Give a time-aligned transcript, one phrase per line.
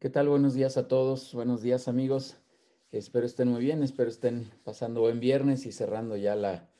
[0.00, 0.30] ¿Qué tal?
[0.30, 2.38] Buenos días a todos, buenos días amigos.
[2.90, 6.70] Espero estén muy bien, espero estén pasando buen viernes y cerrando ya la,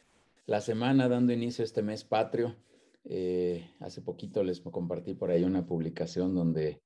[0.46, 2.56] la semana, dando inicio a este mes patrio.
[3.04, 6.80] Eh, hace poquito les compartí por ahí una publicación donde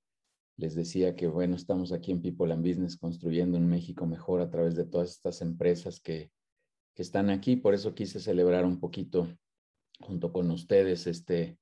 [0.56, 4.50] les decía que, bueno, estamos aquí en People and Business construyendo un México mejor a
[4.50, 6.32] través de todas estas empresas que,
[6.96, 7.54] que están aquí.
[7.54, 9.28] Por eso quise celebrar un poquito
[10.00, 11.60] junto con ustedes este,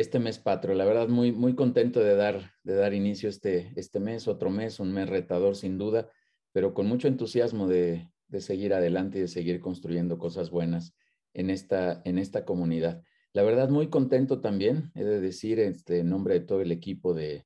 [0.00, 0.74] este mes patrio.
[0.76, 4.78] La verdad, muy, muy contento de dar, de dar inicio este, este mes, otro mes,
[4.78, 6.08] un mes retador sin duda,
[6.52, 10.94] pero con mucho entusiasmo de, de seguir adelante y de seguir construyendo cosas buenas
[11.34, 13.02] en esta, en esta comunidad.
[13.32, 17.12] La verdad, muy contento también, he de decir este, en nombre de todo el equipo
[17.12, 17.44] de,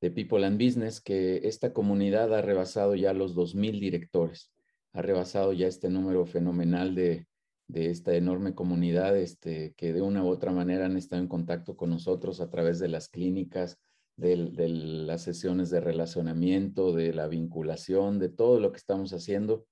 [0.00, 4.52] de People and Business que esta comunidad ha rebasado ya los 2.000 directores,
[4.92, 7.28] ha rebasado ya este número fenomenal de,
[7.68, 11.76] de esta enorme comunidad este, que de una u otra manera han estado en contacto
[11.76, 13.78] con nosotros a través de las clínicas,
[14.16, 19.66] de, las sesiones de relacionamiento, de la vinculación, de todo lo que estamos haciendo.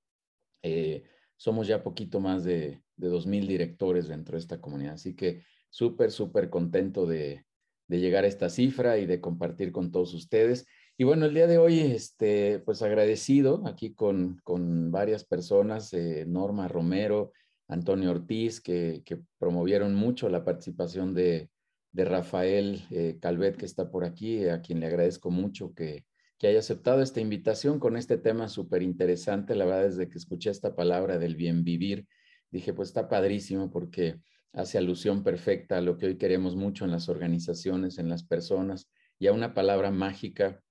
[0.63, 1.05] Eh,
[1.37, 6.11] somos ya poquito más de, de 2.000 directores dentro de esta comunidad, así que súper,
[6.11, 7.45] súper contento de,
[7.91, 10.65] de llegar a esta cifra y de compartir con todos ustedes.
[10.97, 16.25] Y bueno, el día de hoy, este, pues agradecido aquí con, con varias personas, eh,
[16.25, 17.33] Norma Romero,
[17.71, 19.03] Antonio Ortiz, que,
[19.39, 21.49] promovieron mucho la participación de,
[21.93, 26.05] Rafael eh, Calvet, que está por aquí, a quien le agradezco mucho que,
[26.43, 29.55] haya aceptado esta invitación con este tema súper interesante.
[29.55, 32.07] La verdad, desde que escuché esta palabra del bien vivir,
[32.51, 34.21] dije, pues está padrísimo porque
[34.55, 38.91] hace alusión perfecta a lo que hoy queremos mucho en las organizaciones, en las personas,
[39.19, 40.63] y a una palabra mágica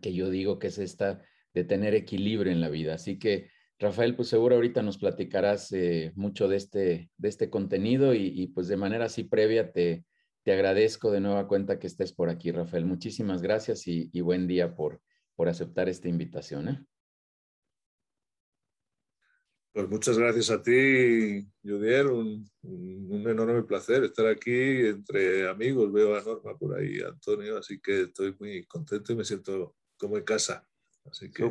[0.00, 1.22] que yo digo que es esta
[1.54, 2.94] de tener equilibrio en la vida.
[2.94, 3.50] Así que
[3.80, 8.68] Rafael, pues seguro ahorita nos platicarás eh, mucho de este, de este contenido y, pues
[8.68, 10.04] de manera así previa te,
[10.42, 12.84] te agradezco de nueva cuenta que estés por aquí, Rafael.
[12.84, 15.00] Muchísimas gracias y, buen día por,
[15.34, 16.68] por aceptar esta invitación.
[16.68, 16.84] ¿eh?
[19.72, 22.08] Pues muchas gracias a ti, Judiel.
[22.08, 25.90] Un, un, enorme placer estar aquí entre amigos.
[25.90, 30.18] Veo a Norma por ahí, Antonio, así que estoy muy contento y me siento como
[30.18, 30.68] en casa.
[31.06, 31.50] Así que...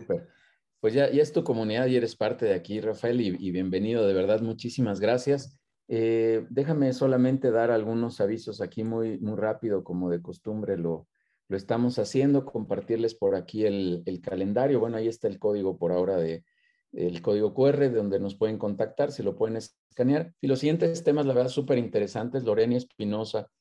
[0.79, 4.39] Pues ya, es tu comunidad y eres parte de aquí, Rafael, y, bienvenido, de verdad,
[4.39, 5.59] muchísimas gracias.
[5.89, 11.09] Eh, déjame solamente dar algunos avisos aquí muy, muy rápido, como de costumbre lo,
[11.49, 14.79] lo estamos haciendo, compartirles por aquí el, calendario.
[14.79, 16.45] Bueno, ahí está el código por ahora de
[16.93, 20.33] el código QR, de donde nos pueden contactar, si lo pueden escanear.
[20.39, 22.45] Y los siguientes temas, la verdad, súper interesantes.
[22.45, 23.51] Lorena Espinosa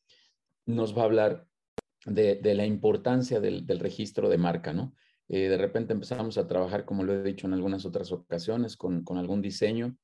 [0.67, 1.47] nos va a hablar
[2.07, 4.95] de, la importancia del registro de marca, ¿no?
[5.29, 9.05] Eh, de repente empezamos a trabajar, como lo he dicho en algunas otras ocasiones, con,
[9.17, 9.97] algún diseño,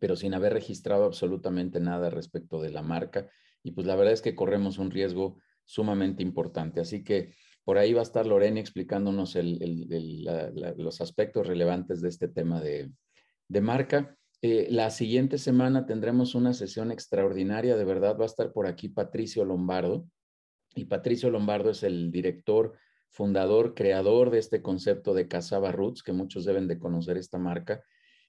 [0.00, 3.28] pero sin haber registrado absolutamente nada respecto de la marca.
[3.62, 6.80] Y pues la verdad es que corremos un riesgo sumamente importante.
[6.80, 7.34] Así que
[7.64, 12.90] por ahí va a estar Lorena explicándonos los aspectos relevantes de este tema de,
[13.60, 14.16] marca.
[14.40, 18.88] Eh, la siguiente semana tendremos una sesión extraordinaria, de verdad va a estar por aquí
[18.88, 20.06] Patricio Lombardo.
[20.74, 22.74] Y Patricio Lombardo es el director
[23.16, 27.82] fundador, creador de este concepto de Casaba Roots, que muchos deben de conocer esta marca,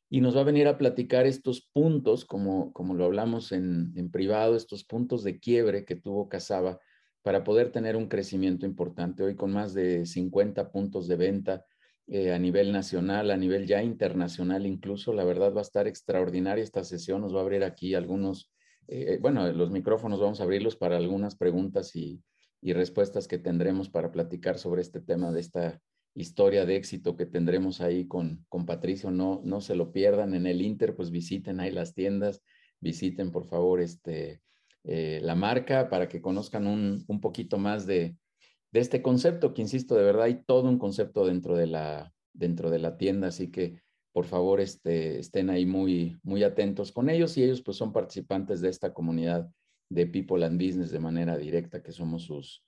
[0.09, 4.55] y nos va a venir a platicar estos puntos, como, como lo hablamos en, privado,
[4.55, 6.79] estos puntos de quiebre que tuvo Casaba
[7.21, 9.23] para poder tener un crecimiento importante.
[9.23, 11.65] Hoy con más de 50 puntos de venta
[12.07, 16.63] eh, a nivel nacional, a nivel ya internacional incluso, la verdad va a estar extraordinaria
[16.63, 18.49] esta sesión, nos va a abrir aquí algunos,
[18.87, 22.21] eh, bueno, los micrófonos vamos a abrirlos para algunas preguntas y,
[22.61, 25.81] y respuestas que tendremos para platicar sobre este tema de esta
[26.15, 29.11] historia de éxito que tendremos ahí con, con Patricio.
[29.11, 32.41] No, no se lo pierdan en el Inter, pues visiten ahí las tiendas,
[32.79, 34.41] visiten por favor este,
[34.83, 38.17] eh, la marca para que conozcan un, un poquito más de,
[38.71, 42.71] de, este concepto, que insisto, de verdad hay todo un concepto dentro de la, dentro
[42.71, 43.81] de la tienda, así que
[44.11, 48.61] por favor este, estén ahí muy, muy atentos con ellos y ellos pues son participantes
[48.61, 49.51] de esta comunidad
[49.89, 52.63] de People and Business de manera directa, que somos sus,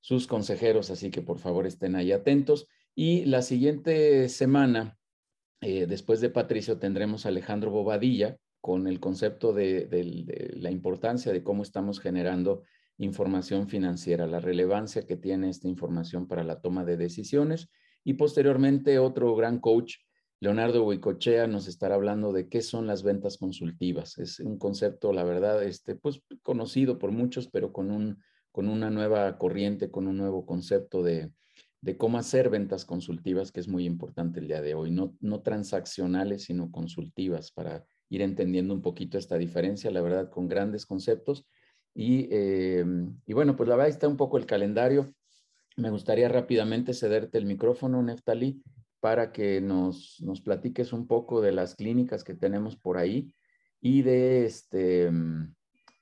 [0.00, 2.66] sus consejeros, así que por favor estén ahí atentos.
[2.94, 4.98] Y la siguiente semana,
[5.60, 11.32] eh, después de Patricio, tendremos a Alejandro Bobadilla con el concepto de, de, la importancia
[11.32, 12.62] de cómo estamos generando
[12.98, 17.68] información financiera, la relevancia que tiene esta información para la toma de decisiones.
[18.04, 19.96] Y posteriormente otro gran coach
[20.44, 24.18] Leonardo Huicochea nos estará hablando de qué son las ventas consultivas.
[24.18, 28.90] Es un concepto, la verdad, este, pues conocido por muchos, pero con, un, con una
[28.90, 31.32] nueva corriente, con un nuevo concepto de,
[31.80, 34.90] de cómo hacer ventas consultivas, que es muy importante el día de hoy.
[34.90, 40.46] No, no transaccionales, sino consultivas, para ir entendiendo un poquito esta diferencia, la verdad, con
[40.46, 41.46] grandes conceptos.
[41.94, 42.84] Y, eh,
[43.24, 45.14] y bueno, pues la verdad está un poco el calendario.
[45.78, 48.62] me gustaría rápidamente cederte el micrófono, Neftali,
[49.04, 53.30] para que nos, nos platiques un poco de las clínicas que tenemos por ahí
[53.82, 55.10] y de, este,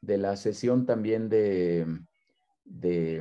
[0.00, 1.84] de la sesión también de,
[2.64, 3.16] de,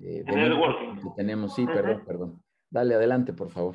[0.00, 1.54] eh, networking que tenemos.
[1.54, 2.42] Sí, perdón, perdón.
[2.70, 3.74] Dale, adelante, por favor.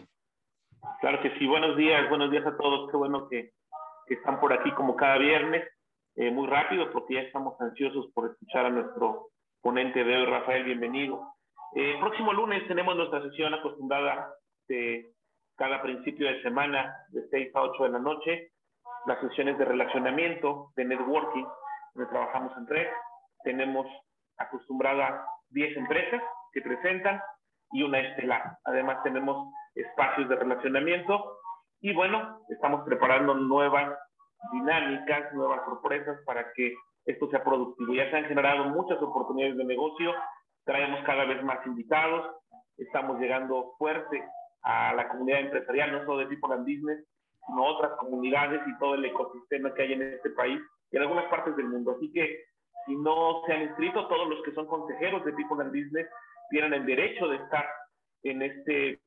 [1.01, 1.45] Claro que sí.
[1.45, 2.89] Buenos días, buenos días a todos.
[2.89, 3.53] Qué bueno que,
[4.07, 5.67] que están por aquí como cada viernes.
[6.15, 9.29] Eh, muy rápido porque ya estamos ansiosos por escuchar a nuestro
[9.61, 11.21] ponente de hoy, Rafael, bienvenido.
[11.75, 14.33] El eh, próximo lunes tenemos nuestra sesión acostumbrada
[14.67, 15.13] de
[15.55, 18.51] cada principio de semana de 6 a 8 de la noche,
[19.05, 21.45] las sesiones de relacionamiento, de networking,
[21.93, 22.87] donde trabajamos en tres.
[23.43, 23.85] Tenemos
[24.37, 26.21] acostumbrada 10 empresas
[26.51, 27.21] que presentan
[27.71, 28.57] y una estelar.
[28.65, 31.39] Además tenemos espacios de relacionamiento
[31.81, 33.97] y bueno, estamos preparando nuevas
[34.51, 36.73] dinámicas, nuevas sorpresas para que
[37.05, 37.93] esto sea productivo.
[37.93, 40.13] Ya se han generado muchas oportunidades de negocio,
[40.63, 42.35] traemos cada vez más invitados,
[42.77, 44.23] estamos llegando fuerte
[44.63, 47.05] a la comunidad empresarial, no solo de People and Business,
[47.45, 50.59] sino otras comunidades y todo el ecosistema que hay en este país
[50.91, 51.95] y en algunas partes del mundo.
[51.97, 52.45] Así que
[52.85, 56.07] si no se han inscrito, todos los que son consejeros de People and Business
[56.49, 57.65] tienen el derecho de estar
[58.23, 58.99] en, este,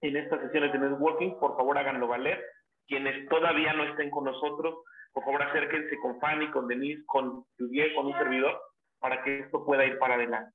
[0.00, 1.38] en estas sesiones de networking.
[1.38, 2.44] Por favor, háganlo valer.
[2.86, 7.94] Quienes todavía no estén con nosotros, por favor, acérquense con Fanny, con Denise, con Juliet,
[7.94, 8.60] con un servidor,
[8.98, 10.52] para que esto pueda ir para adelante.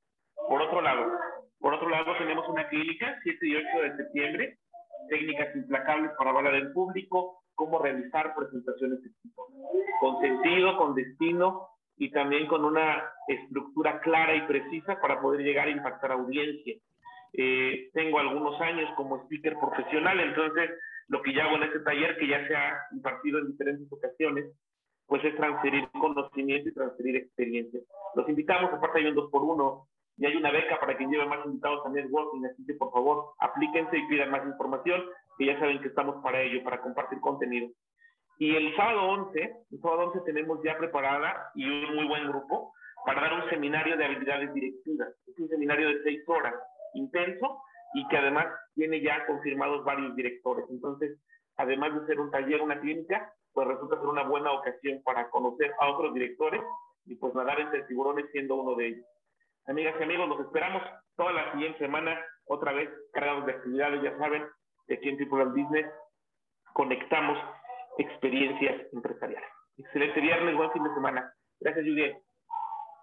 [0.47, 1.11] Por otro lado,
[1.59, 4.57] por otro lado, tenemos una clínica, 7 y 8 de septiembre,
[5.09, 9.47] técnicas implacables para hablar del público, cómo realizar presentaciones tipo,
[9.99, 11.67] con sentido, con destino
[11.97, 16.75] y también con una estructura clara y precisa para poder llegar a impactar audiencia.
[17.33, 20.71] Eh, tengo algunos años como speaker profesional, entonces
[21.09, 24.45] lo que yo hago en este taller, que ya se ha impartido en diferentes ocasiones,
[25.05, 27.81] pues es transferir conocimiento y transferir experiencia.
[28.15, 29.87] Los invitamos, aparte hay un 2 por 1
[30.19, 33.33] y hay una beca para quien lleve más invitados a networking, así que por favor
[33.39, 35.01] aplíquense y pidan más información,
[35.37, 37.69] que ya saben que estamos para ello, para compartir contenido.
[38.37, 42.73] Y el sábado 11, el sábado 11 tenemos ya preparada y un muy buen grupo
[43.05, 45.07] para dar un seminario de habilidades directivas.
[45.25, 46.53] Es un seminario de seis horas,
[46.95, 47.61] intenso,
[47.93, 50.65] y que además tiene ya confirmados varios directores.
[50.69, 51.17] Entonces,
[51.55, 55.71] además de ser un taller, una clínica, pues resulta ser una buena ocasión para conocer
[55.79, 56.61] a otros directores
[57.05, 59.05] y pues nadar entre tiburones siendo uno de ellos.
[59.69, 60.81] Amigas y amigos, los esperamos
[61.15, 64.41] toda la siguiente semana, otra vez cargados de actividades, ya saben,
[64.89, 65.85] aquí en People and Business
[66.73, 67.37] conectamos
[67.99, 69.47] experiencias empresariales.
[69.77, 71.31] Excelente viernes, buen fin de semana.
[71.59, 72.17] Gracias, Juliet.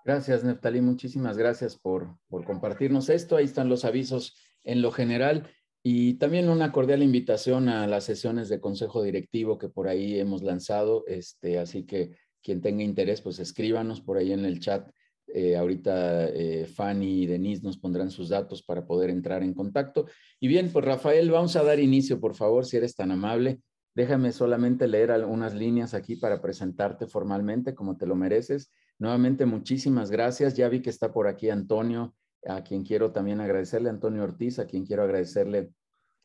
[0.05, 0.81] Gracias, Neftalí.
[0.81, 3.37] Muchísimas gracias por, por compartirnos esto.
[3.37, 5.49] Ahí están los avisos en lo general
[5.85, 10.43] y también una cordial invitación a las sesiones de consejo directivo que por ahí hemos
[10.43, 11.05] lanzado.
[11.07, 12.11] Este, así que
[12.43, 14.91] quien tenga interés, pues escríbanos por ahí en el chat
[15.29, 20.07] eh, ahorita eh, Fanny y Denise nos pondrán sus datos para poder entrar en contacto.
[20.39, 23.61] Y bien, pues Rafael, vamos a dar inicio, por favor, si eres tan amable.
[23.95, 28.71] Déjame solamente leer algunas líneas aquí para presentarte formalmente como te lo mereces.
[28.99, 30.55] Nuevamente, muchísimas gracias.
[30.55, 32.15] Ya vi que está por aquí Antonio,
[32.47, 35.71] a quien quiero también agradecerle, Antonio Ortiz, a quien quiero agradecerle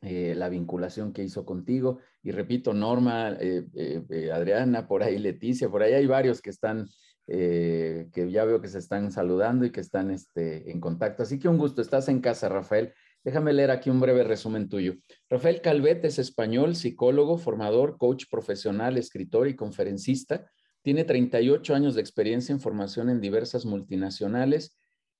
[0.01, 2.00] eh, la vinculación que hizo contigo.
[2.21, 3.38] Y repito, Norma,
[4.33, 6.88] Adriana, por ahí Leticia, por ahí hay varios que están
[7.33, 11.24] eh, que ya veo que se están saludando y que están este, en contacto.
[11.24, 12.94] Así que un gusto, estás en casa, Rafael.
[13.24, 14.95] Déjame leer aquí un breve resumen tuyo.
[15.30, 20.52] Rafael Calvet es español, psicólogo, formador, coach profesional, escritor y conferencista.
[20.81, 24.78] Tiene 38 años de experiencia en formación en diversas multinacionales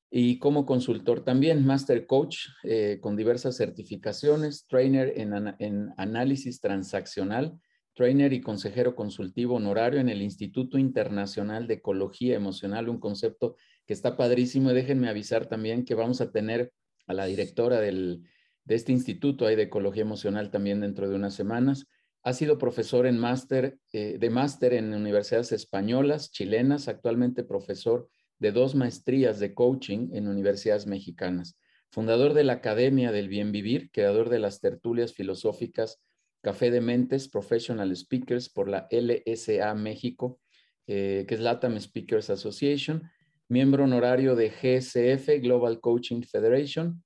[0.10, 7.58] y como consultor también, master coach eh, con diversas certificaciones, trainer en, en análisis transaccional,
[7.94, 13.56] trainer y consejero consultivo honorario en el Instituto Internacional de Ecología Emocional, un concepto
[13.86, 14.72] que está padrísimo.
[14.72, 16.72] Y déjenme avisar también que vamos a tener
[17.08, 18.22] a la directora de
[18.68, 21.88] este instituto de Ecología Emocional también dentro de unas semanas.
[22.24, 28.08] Ha sido profesor en máster, eh, de máster en universidades españolas, chilenas, actualmente profesor
[28.38, 31.58] de dos maestrías de coaching en universidades mexicanas.
[31.90, 36.00] Fundador de la Academia del Bien Vivir, creador de las tertulias filosóficas
[36.42, 40.40] Café de Mentes Professional Speakers por la LSA México,
[40.88, 43.04] eh, que es LATAM Speakers Association,
[43.48, 47.04] miembro honorario de GCF, Global Coaching Federation,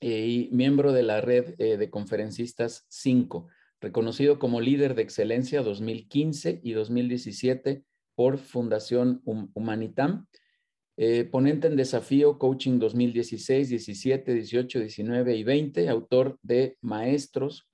[0.00, 3.48] eh, y miembro de la red eh, de conferencistas 5,
[3.80, 7.82] reconocido como líder de excelencia 2015 y 2017
[8.14, 9.22] por Fundación
[9.54, 10.26] Humanitam,
[11.30, 17.68] ponente en desafío Coaching 2016, 17, 18, 19 y 20, autor de Maestros,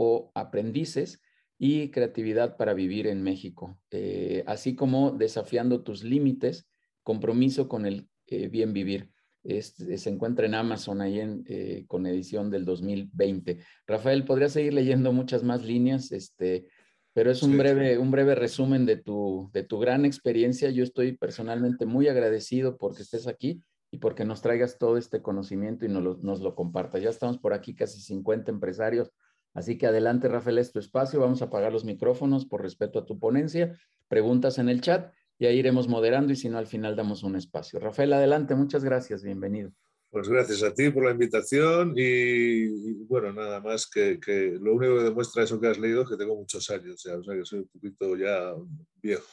[0.00, 1.20] o aprendices
[1.58, 6.68] y creatividad para vivir en México, eh, así como desafiando tus límites,
[7.02, 9.10] compromiso con el eh, bien vivir.
[9.42, 13.58] se encuentra en Amazon ahí en, eh, con edición del 2020.
[13.88, 16.68] Rafael, podría seguir leyendo muchas más líneas, este,
[17.12, 20.70] pero es un, breve, un breve resumen de tu, de tu gran experiencia.
[20.70, 25.86] Yo estoy personalmente muy agradecido porque estés aquí y porque nos traigas todo este conocimiento
[25.86, 27.02] y nos lo, nos lo compartas.
[27.02, 29.10] Ya estamos por aquí casi 50 empresarios,
[29.58, 31.20] así que adelante Rafael, es tu espacio.
[31.20, 33.78] Vamos a apagar los micrófonos por respeto a tu ponencia.
[34.08, 37.36] Preguntas en el chat y ahí iremos moderando y si no al final damos un
[37.36, 37.78] espacio.
[37.78, 39.72] Rafael, adelante, muchas gracias, bienvenido.
[40.10, 44.96] Pues gracias a ti por la invitación y, bueno, nada más que, que, lo único
[44.96, 47.58] que demuestra eso que has leído es que tengo muchos años, o sea que soy
[47.58, 48.54] un poquito ya
[49.02, 49.28] viejo.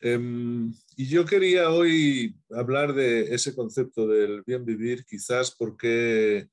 [0.00, 6.48] Em, y yo quería hoy hablar de ese concepto del bien vivir, quizás porque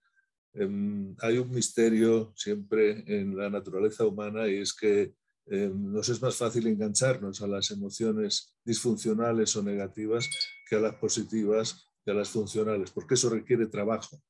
[0.60, 5.14] em, hay un misterio siempre en la naturaleza humana y es que
[5.48, 10.30] em, nos es más fácil engancharnos a las emociones disfuncionales o negativas
[10.68, 14.22] que a las positivas que a las funcionales, porque eso requiere trabajo.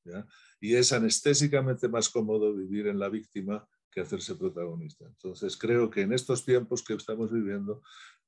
[0.60, 5.06] Y es anestésicamente más cómodo vivir en la víctima que hacerse protagonista.
[5.06, 7.82] Entonces creo que en estos tiempos que estamos viviendo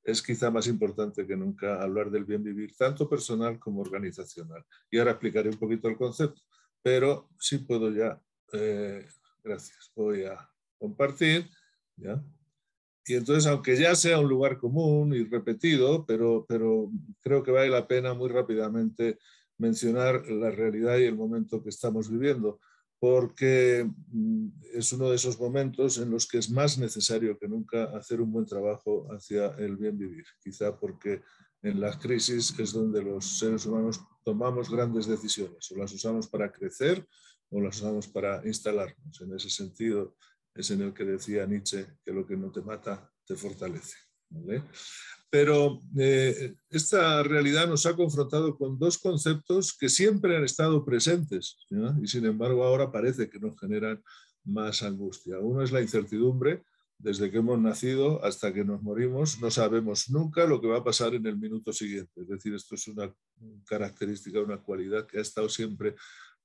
[0.04, 4.64] es quizá más importante que nunca hablar del bien vivir, tanto personal como organizacional.
[4.90, 6.42] Y ahora explicaré un poquito el concepto,
[6.82, 8.20] pero sí puedo ya,
[8.52, 9.06] eh,
[9.42, 10.48] gracias, voy a
[10.78, 11.48] compartir,
[11.96, 12.22] ¿ya?
[13.04, 17.68] Y entonces, aunque ya sea un lugar común y repetido, pero, pero creo que vale
[17.68, 19.18] la pena muy rápidamente
[19.58, 22.60] mencionar la realidad y el momento que estamos viviendo
[23.02, 27.86] porque mm, es uno de esos momentos en los que es más necesario que nunca
[27.96, 30.24] hacer un buen trabajo hacia el bien vivir.
[30.40, 31.22] Quizá porque
[31.62, 36.52] en las crisis es donde los seres humanos tomamos grandes decisiones, o las usamos para
[36.52, 37.06] crecer
[37.50, 39.20] o las usamos para instalarnos.
[39.20, 40.16] En ese sentido
[40.54, 43.96] es en el que decía Nietzsche que lo que no te mata te fortalece.
[45.30, 51.58] Pero eh, esta realidad nos ha confrontado con dos conceptos que siempre han estado presentes
[52.02, 54.02] y sin embargo ahora parece que nos generan
[54.44, 55.38] más angustia.
[55.38, 56.62] Uno es la incertidumbre.
[57.02, 60.84] Desde que hemos nacido hasta que nos morimos, no sabemos nunca lo que va a
[60.84, 62.12] pasar en el minuto siguiente.
[62.20, 63.12] Es decir, esto es una
[63.66, 65.96] característica, una cualidad que ha estado siempre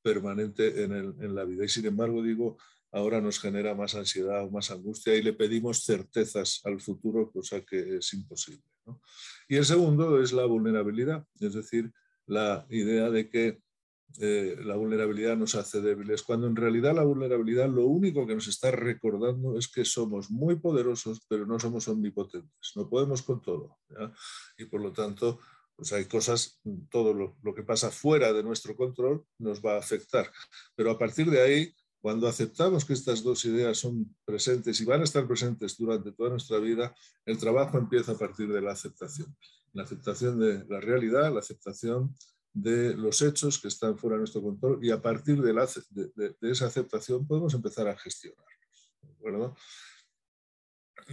[0.01, 1.63] permanente en, la vida.
[1.63, 2.57] Y sin embargo, digo,
[2.91, 7.61] ahora nos genera más ansiedad o más angustia y le pedimos certezas al futuro, cosa
[7.61, 8.63] que es imposible.
[9.47, 11.91] Y el segundo es la vulnerabilidad, es decir,
[12.25, 13.61] la idea de que
[14.19, 18.47] eh, la vulnerabilidad nos hace débiles, cuando en realidad la vulnerabilidad lo único que nos
[18.47, 23.77] está recordando es que somos muy poderosos, pero no somos omnipotentes, no podemos con todo.
[24.57, 25.39] Y por lo tanto,
[25.75, 26.59] pues hay cosas,
[26.89, 30.31] todo lo, lo que pasa fuera de nuestro control nos va a afectar.
[30.75, 31.75] Pero a partir de ahí
[32.07, 36.29] cuando aceptamos que estas dos ideas son presentes y van a estar presentes durante toda
[36.29, 36.95] nuestra vida,
[37.25, 39.35] el trabajo empieza a partir de la aceptación.
[39.73, 42.15] La aceptación de la realidad, la aceptación
[42.61, 46.65] de los hechos que están fuera de nuestro control y a partir de, de esa
[46.65, 48.47] aceptación podemos empezar a gestionarlos.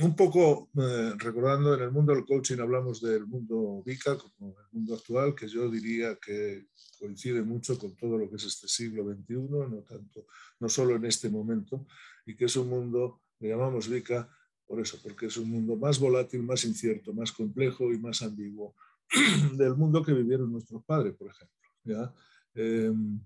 [0.00, 4.66] un poco eh, recordando, en el mundo del coaching hablamos del mundo VICA como el
[4.72, 9.04] mundo actual, que yo diría que coincide mucho con todo lo que es este siglo
[9.04, 10.26] XXI, no, tanto,
[10.60, 11.86] no solo en este momento,
[12.24, 14.30] y que es un mundo, le llamamos VICA
[14.66, 18.74] por eso, porque es un mundo más volátil, más incierto, más complejo y más ambiguo
[19.56, 22.12] del mundo que vivieron nuestros padres, por ejemplo.
[22.54, 23.20] Em,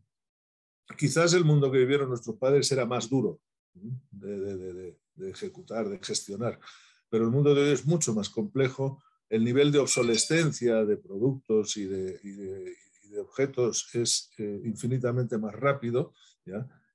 [0.97, 3.41] quizás el mundo que vivieron nuestros padres era más duro
[4.13, 4.97] de
[5.31, 6.59] ejecutar, de gestionar.
[7.11, 9.03] Pero el mundo de hoy es mucho más complejo.
[9.29, 12.77] El nivel de obsolescencia de productos y de,
[13.21, 16.13] objetos es eh, infinitamente más rápido.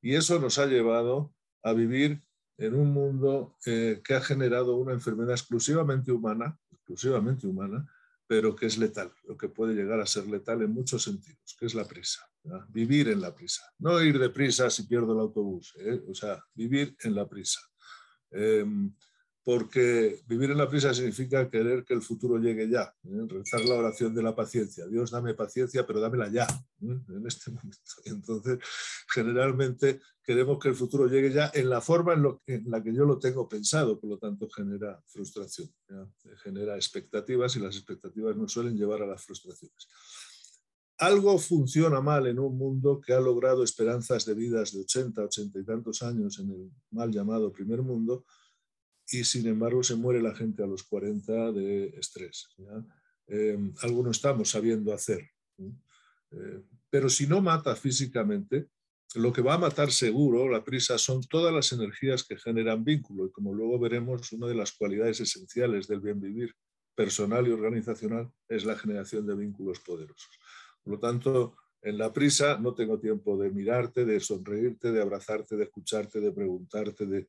[0.01, 2.23] Y eso nos ha llevado a vivir
[2.57, 7.87] en un mundo eh, que ha generado una enfermedad exclusivamente humana, exclusivamente humana,
[8.33, 11.67] pero que es letal, lo que puede llegar a ser letal en muchos sentidos, que
[11.67, 12.27] es la prisa.
[12.69, 13.61] Vivir en la prisa.
[13.77, 16.01] No ir de prisa si pierdo el autobús, ¿eh?
[16.09, 17.59] o sea, vivir en la prisa.
[18.31, 18.91] Em,
[19.43, 23.25] porque vivir en la prisa significa querer que el futuro llegue ya, ¿eh?
[23.27, 24.87] rezar la oración de la paciencia.
[24.87, 26.47] Dios, dame paciencia, pero dámela ya,
[26.81, 26.97] ¿eh?
[27.09, 27.91] en este momento.
[28.05, 28.59] entonces,
[29.13, 32.13] generalmente queremos que el futuro llegue ya en la forma
[32.47, 35.69] en, la que yo lo tengo pensado, por lo tanto genera frustración,
[36.41, 39.89] genera expectativas y las expectativas nos suelen llevar a las frustraciones.
[40.99, 45.59] Algo funciona mal en un mundo que ha logrado esperanzas de vidas de 80, 80
[45.59, 48.23] y tantos años en el mal llamado primer mundo
[49.09, 52.47] y sin embargo se muere la gente a los 40 de estrés.
[53.27, 55.29] Eh, algo no estamos sabiendo hacer.
[55.57, 58.67] Eh, pero si no mata físicamente,
[59.15, 63.25] lo que va a matar seguro, la prisa, son todas las energías que generan vínculo
[63.25, 66.55] y como luego veremos, una de las cualidades esenciales del bien vivir
[66.95, 70.39] personal y organizacional es la generación de vínculos poderosos.
[70.83, 71.55] Por lo tanto,
[71.85, 76.31] En la prisa no tengo tiempo de mirarte, de sonreírte, de abrazarte, de escucharte, de
[76.31, 77.27] preguntarte, de...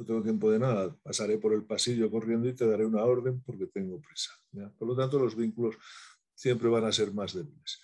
[0.00, 0.96] no tengo tiempo de nada.
[1.02, 4.32] Pasaré por el pasillo corriendo y te daré una orden porque tengo prisa.
[4.78, 5.76] Por lo tanto, los vínculos
[6.34, 7.80] siempre van a ser más débiles.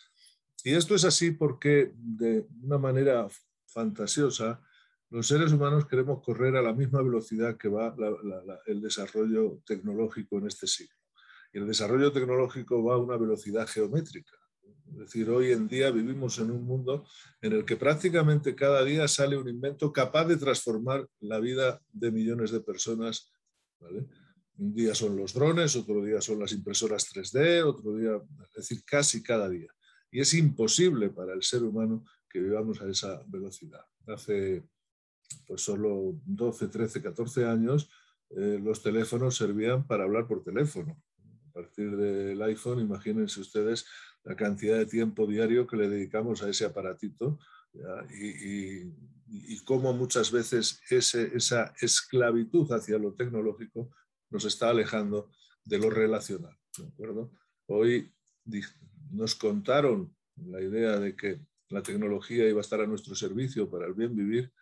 [0.64, 3.28] Y esto es así porque de una manera
[3.66, 4.62] fantasiosa,
[5.10, 7.94] los seres humanos queremos correr a la misma velocidad que va
[8.64, 10.96] el desarrollo tecnológico en este siglo.
[11.52, 14.36] Y el desarrollo tecnológico va a una velocidad geométrica.
[14.92, 17.04] Es decir, hoy en día vivimos en un mundo
[17.40, 22.10] en el que prácticamente cada día sale un invento capaz de transformar la vida de
[22.10, 23.32] millones de personas.
[24.58, 28.16] Un día son los drones, otro día son las impresoras 3D, otro día,
[28.48, 29.68] es decir, casi cada día.
[30.10, 33.84] Y es imposible para el ser humano que vivamos a esa velocidad.
[34.06, 34.64] Hace
[35.46, 37.90] pues solo 12, 13, 14 años
[38.30, 41.00] eh, los teléfonos servían para hablar por teléfono.
[41.50, 43.86] A partir del iPhone, imagínense ustedes
[44.26, 47.38] la cantidad de tiempo diario que le dedicamos a ese aparatito
[48.10, 48.82] y,
[49.28, 53.90] y, cómo muchas veces esa esclavitud hacia lo tecnológico
[54.30, 55.30] nos está alejando
[55.64, 56.56] de lo relacional.
[57.66, 58.12] Hoy
[59.12, 63.86] nos contaron la idea de que la tecnología iba a estar a nuestro servicio para
[63.86, 64.52] el bien vivir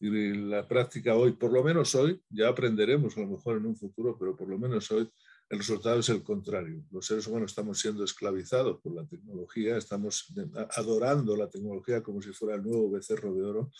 [0.00, 3.76] y la práctica hoy, por lo menos hoy, ya aprenderemos a lo mejor en un
[3.76, 5.08] futuro, pero por lo menos hoy
[5.54, 6.84] el resultado es el contrario.
[6.90, 10.32] Los seres humanos estamos siendo esclavizados por la tecnología, estamos
[10.76, 13.70] adorando la tecnología como si fuera el nuevo becerro de oro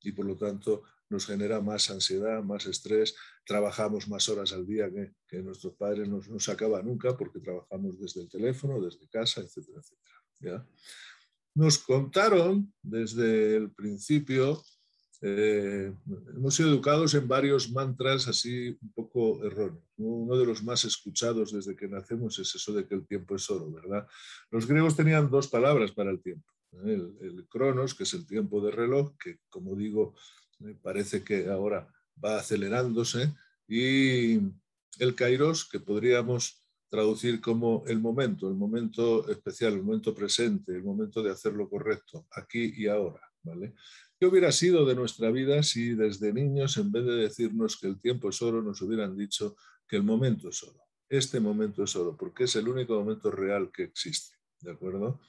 [0.00, 4.90] y por lo tanto nos genera más ansiedad, más estrés, trabajamos más horas al día
[4.90, 9.80] que, nuestros padres no nos acaba nunca porque trabajamos desde el teléfono, desde casa, etcétera,
[9.80, 10.66] etcétera.
[11.54, 14.62] Nos contaron desde el principio
[15.20, 15.92] eh,
[16.34, 19.82] hemos sido educados en varios mantras así un poco erróneos.
[19.96, 23.50] Uno de los más escuchados desde que nacemos es eso de que el tiempo es
[23.50, 24.06] oro, ¿verdad?
[24.50, 26.46] Los griegos tenían dos palabras para el tiempo.
[26.84, 26.94] ¿eh?
[26.94, 30.14] El, el, cronos, que es el tiempo de reloj, que como digo,
[30.60, 31.92] me parece que ahora
[32.24, 33.34] va acelerándose,
[33.66, 34.40] y
[34.98, 40.82] el kairos, que podríamos traducir como el momento, el momento especial, el momento presente, el
[40.82, 43.20] momento de hacer lo correcto, aquí y ahora.
[43.42, 43.74] ¿vale?
[44.20, 48.00] ¿Qué hubiera sido de nuestra vida si desde niños, en vez de decirnos que el
[48.00, 49.54] tiempo es oro, nos hubieran dicho
[49.86, 50.80] que el momento es oro?
[51.08, 54.36] Este momento es oro, porque es el único momento real que existe.
[54.60, 55.20] ¿De acuerdo?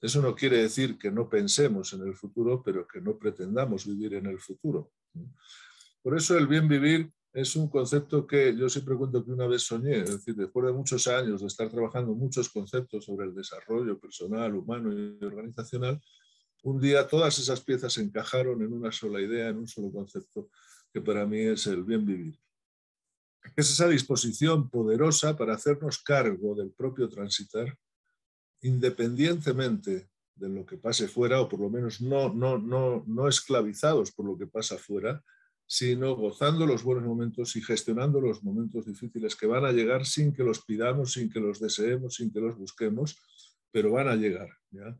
[0.00, 4.14] Eso no quiere decir que no pensemos en el futuro, pero que no pretendamos vivir
[4.14, 4.92] en el futuro.
[6.00, 9.62] Por eso el bien vivir es un concepto que yo siempre cuento que una vez
[9.62, 13.98] soñé, es decir, después de muchos años de estar trabajando muchos conceptos sobre el desarrollo
[13.98, 16.00] personal, humano y organizacional,
[16.62, 20.50] un día todas esas piezas encajaron en una sola idea, en un solo concepto,
[20.92, 22.38] que para mí es el bien vivir.
[23.54, 27.78] Es esa disposición poderosa para hacernos cargo del propio transitar,
[28.62, 34.12] independientemente de lo que pase fuera, o por lo menos no, no, no, no esclavizados
[34.12, 35.22] por lo que pasa fuera,
[35.66, 40.32] sino gozando los buenos momentos y gestionando los momentos difíciles que van a llegar sin
[40.32, 43.16] que los pidamos, sin que los deseemos, sin que los busquemos,
[43.72, 44.48] pero van a llegar.
[44.70, 44.96] ¿ya?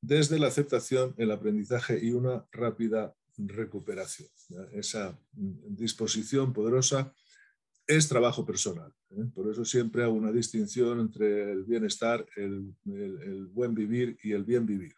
[0.00, 4.28] Desde la aceptación, el aprendizaje y una rápida recuperación.
[4.72, 7.12] Esa disposición poderosa
[7.86, 8.92] es trabajo personal.
[9.10, 9.24] ¿eh?
[9.34, 12.74] Por eso siempre hago una distinción entre el bienestar, el,
[13.52, 14.94] buen vivir y el bien vivir.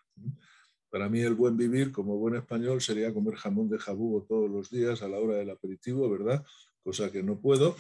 [0.91, 4.71] Para mí el buen vivir, como buen español, sería comer jamón de jabugo todos los
[4.71, 6.45] días a la hora del aperitivo, ¿verdad?
[6.83, 7.77] Cosa que no puedo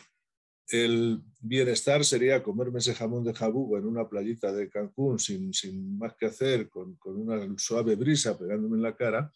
[0.70, 5.50] el bienestar sería comerme ese jamón de jabugo en una playita de Cancún sin,
[5.98, 9.33] más que hacer, con, una suave brisa pegándome en la cara.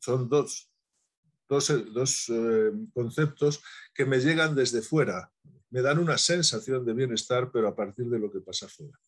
[0.00, 0.70] Son dos,
[1.48, 3.62] dos, eh, conceptos
[3.94, 5.30] que me llegan desde fuera.
[5.70, 8.98] Me dan una sensación de bienestar, pero a partir de lo que pasa fuera.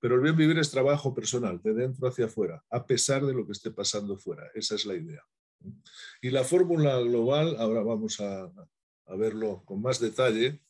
[0.00, 3.44] Pero el bien vivir es trabajo personal, de dentro hacia afuera, a pesar de lo
[3.44, 4.48] que esté pasando fuera.
[4.54, 5.24] Esa es la idea.
[6.22, 8.44] Y la fórmula global, ahora vamos a,
[9.08, 10.60] a verlo con más detalle,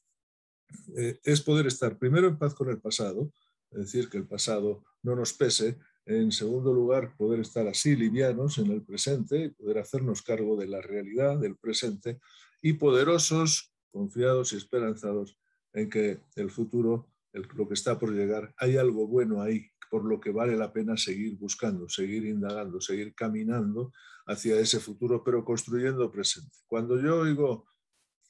[0.97, 3.33] eh, es poder estar primero en paz con el pasado,
[3.71, 5.79] es decir, que el pasado no nos pese.
[6.07, 10.81] En segundo lugar, poder estar así livianos en el presente poder hacernos cargo de la
[10.81, 12.19] realidad del presente
[12.63, 15.39] y poderosos, confiados y esperanzados
[15.75, 20.19] en que el futuro, lo que está por llegar, hay algo bueno ahí, por lo
[20.19, 23.93] que vale la pena seguir buscando, seguir indagando, seguir caminando
[24.27, 26.57] hacia ese futuro, pero construyendo presente.
[26.67, 27.67] Cuando yo oigo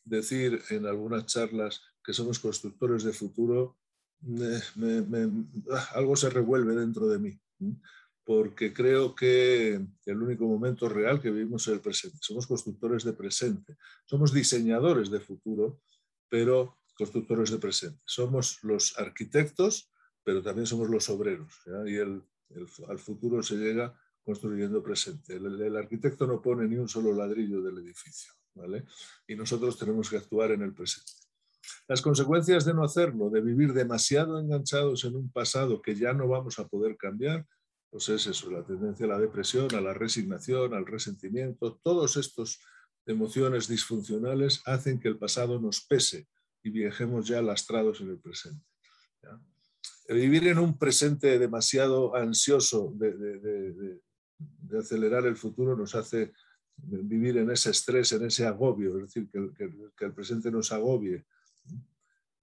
[0.05, 3.77] decir en algunas charlas que somos constructores de futuro,
[5.71, 7.41] ah, algo se revuelve dentro de mí,
[8.25, 12.19] porque creo que el único momento real que vivimos es el presente.
[12.21, 15.81] Somos constructores de presente, somos diseñadores de futuro,
[16.29, 18.01] pero constructores de presente.
[18.05, 19.91] Somos los arquitectos,
[20.25, 21.55] pero también somos los obreros.
[21.87, 22.23] Y el
[22.89, 25.37] al futuro se llega construyendo presente.
[25.37, 28.85] El, arquitecto no pone ni un solo ladrillo del edificio, ¿vale?
[29.27, 31.13] Y nosotros tenemos que actuar en el presente.
[31.87, 36.29] Las consecuencias de no hacerlo, de vivir demasiado enganchados en un pasado que ya no
[36.29, 37.47] vamos a poder cambiar,
[37.91, 42.61] pues es eso, la tendencia a la depresión, a la resignación, al resentimiento, todos estos
[43.07, 46.29] emociones disfuncionales hacen que el pasado nos pese
[46.63, 48.63] y viajemos ya lastrados en el presente.
[50.09, 54.01] Vivir en un presente demasiado ansioso de,
[54.79, 56.33] acelerar el futuro nos hace
[56.77, 61.25] vivir en ese estrés, en ese agobio, es decir, que, el presente nos agobie,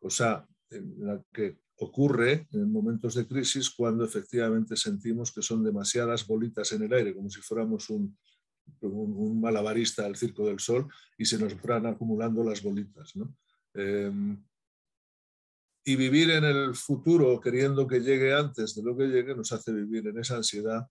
[0.05, 6.27] cosa en la que ocurre en momentos de crisis cuando efectivamente sentimos que son demasiadas
[6.27, 8.15] bolitas en el aire, como si fuéramos un,
[8.81, 10.87] un, malabarista del Circo del Sol
[11.17, 13.13] y se nos fueran acumulando las bolitas.
[13.73, 14.43] Em,
[15.83, 19.73] y vivir en el futuro queriendo que llegue antes de lo que llegue nos hace
[19.73, 20.87] vivir en esa ansiedad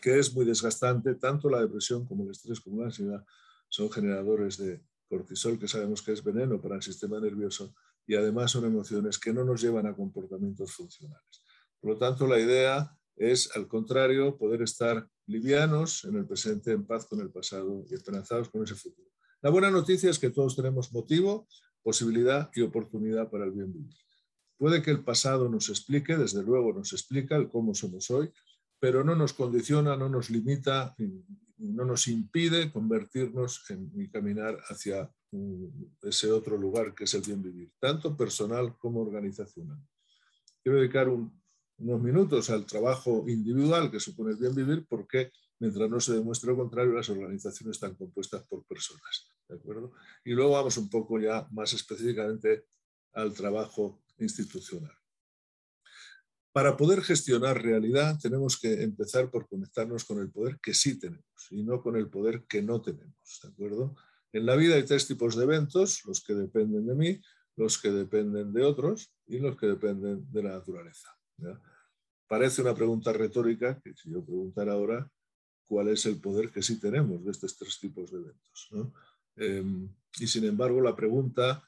[0.00, 1.14] que es muy desgastante.
[1.14, 3.24] Tanto la depresión como el estrés como la ansiedad
[3.68, 7.74] son generadores de cortisol, que sabemos que es veneno para el sistema nervioso,
[8.06, 11.42] y además son emociones que no nos llevan a comportamientos funcionales.
[11.80, 16.86] Por lo tanto, la idea es, al contrario, poder estar livianos en el presente, en
[16.86, 19.08] paz con el pasado y esperanzados con ese futuro.
[19.40, 21.48] La buena noticia es que todos tenemos motivo,
[21.82, 23.96] posibilidad y oportunidad para el bien vivir.
[24.56, 28.30] Puede que el pasado nos explique, desde luego nos explica el cómo somos hoy,
[28.78, 30.94] pero no nos condiciona, no nos limita,
[31.58, 35.10] no nos impide convertirnos en, caminar hacia
[36.02, 39.78] ese otro lugar que es el bien vivir, tanto personal como organizacional.
[40.62, 41.42] Quiero dedicar un,
[41.78, 46.50] unos minutos al trabajo individual que supone el bien vivir, porque mientras no se demuestre
[46.50, 49.28] lo contrario, las organizaciones están compuestas por personas.
[49.48, 49.92] ¿de acuerdo?
[50.24, 52.66] Y luego vamos un poco ya más específicamente
[53.12, 54.96] al trabajo institucional.
[56.52, 61.24] Para poder gestionar realidad tenemos que empezar por conectarnos con el poder que sí tenemos
[61.50, 63.40] y no con el poder que no tenemos.
[63.42, 63.96] ¿de acuerdo?
[64.32, 67.20] En la vida hay tres tipos de eventos, los que dependen de mí,
[67.56, 71.08] los que dependen de otros y los que dependen de la naturaleza.
[72.26, 75.10] Parece una pregunta retórica, que si yo preguntara ahora,
[75.66, 78.70] ¿cuál es el poder que sí tenemos de estos tres tipos de eventos?
[79.36, 81.62] Em, y sin embargo, la pregunta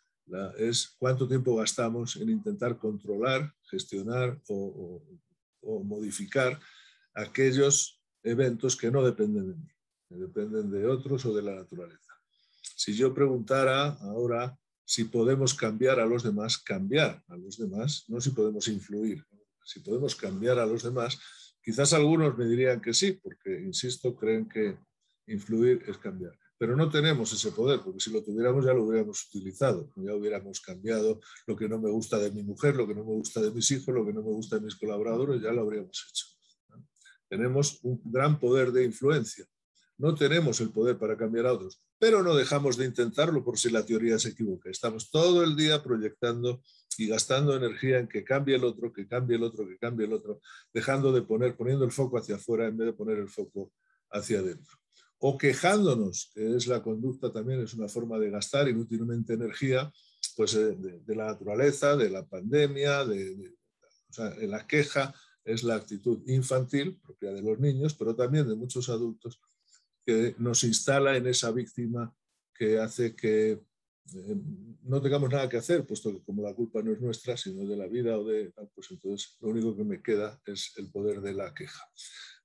[0.57, 5.03] es cuánto tiempo gastamos en intentar controlar, gestionar o,
[5.85, 6.61] modificar
[7.15, 9.69] aquellos eventos que no dependen de mí,
[10.09, 12.14] que dependen de otros o de la naturaleza.
[12.77, 18.21] Si yo preguntara ahora si podemos cambiar a los demás, cambiar a los demás, no
[18.21, 19.25] si podemos influir,
[19.65, 21.19] si podemos cambiar a los demás,
[21.63, 24.77] quizás algunos me dirían que sí, porque, insisto, creen que
[25.27, 26.39] influir es cambiar.
[26.59, 30.61] Pero no tenemos ese poder, porque si lo tuviéramos ya lo hubiéramos utilizado, ya hubiéramos
[30.61, 33.51] cambiado lo que no me gusta de mi mujer, lo que no me gusta de
[33.51, 36.27] mis hijos, lo que no me gusta de mis colaboradores, ya lo habríamos hecho.
[37.29, 39.45] Tenemos un gran poder de influencia.
[39.99, 43.71] No tenemos el poder para cambiar a otros, pero no dejamos de intentarlo por si
[43.71, 44.71] la teoría se equivoca.
[44.71, 46.63] Estamos todo el día proyectando
[46.99, 50.13] y gastando energía en que cambie el otro, que cambie el otro, que cambie el
[50.13, 50.41] otro,
[50.73, 53.73] dejando de poner, poniendo el foco hacia afuera en vez de poner el foco
[54.11, 54.77] hacia adentro.
[55.19, 59.91] O quejándonos, que es la conducta también, es una forma de gastar inútilmente energía,
[60.37, 63.55] pues eh, de, la naturaleza, de la pandemia, de,
[64.11, 68.55] o sea, la queja es la actitud infantil propia de los niños, pero también de
[68.55, 69.41] muchos adultos,
[70.05, 72.15] que nos instala en esa víctima
[72.55, 74.37] que hace que eh,
[74.83, 77.77] no tengamos nada que hacer, puesto que como la culpa no es nuestra, sino de
[77.77, 78.53] la vida o de...
[78.75, 81.83] Pues entonces lo único que me queda es el poder de la queja.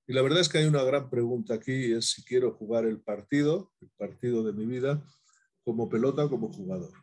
[0.08, 3.02] Y la verdad es que hay una gran pregunta aquí, es si quiero jugar el
[3.02, 5.06] partido, el partido de mi vida,
[5.64, 6.94] como pelota o como jugador.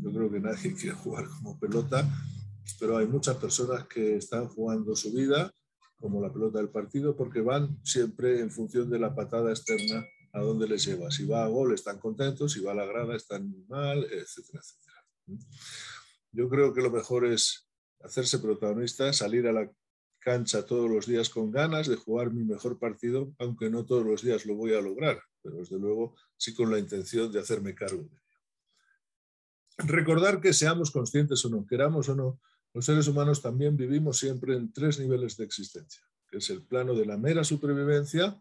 [0.00, 2.08] Yo creo que nadie quiere jugar como pelota,
[2.78, 5.50] pero hay muchas personas que están jugando su vida
[5.98, 10.40] como la pelota del partido porque van siempre en función de la patada externa a
[10.40, 11.10] dónde les lleva.
[11.10, 15.04] Si va a gol están contentos, si va a la grada están mal, etcétera, etcétera.
[16.32, 17.68] Yo creo que lo mejor es
[18.00, 19.70] hacerse protagonista, salir a la
[20.18, 24.22] cancha todos los días con ganas de jugar mi mejor partido, aunque no todos los
[24.22, 28.02] días lo voy a lograr, pero desde luego sí con la intención de hacerme cargo
[28.02, 28.20] de ello.
[29.78, 32.40] Recordar que seamos conscientes o no, queramos o no,
[32.76, 36.92] los seres humanos también vivimos siempre en tres niveles de existencia, que es el plano
[36.94, 38.38] de la mera supervivencia,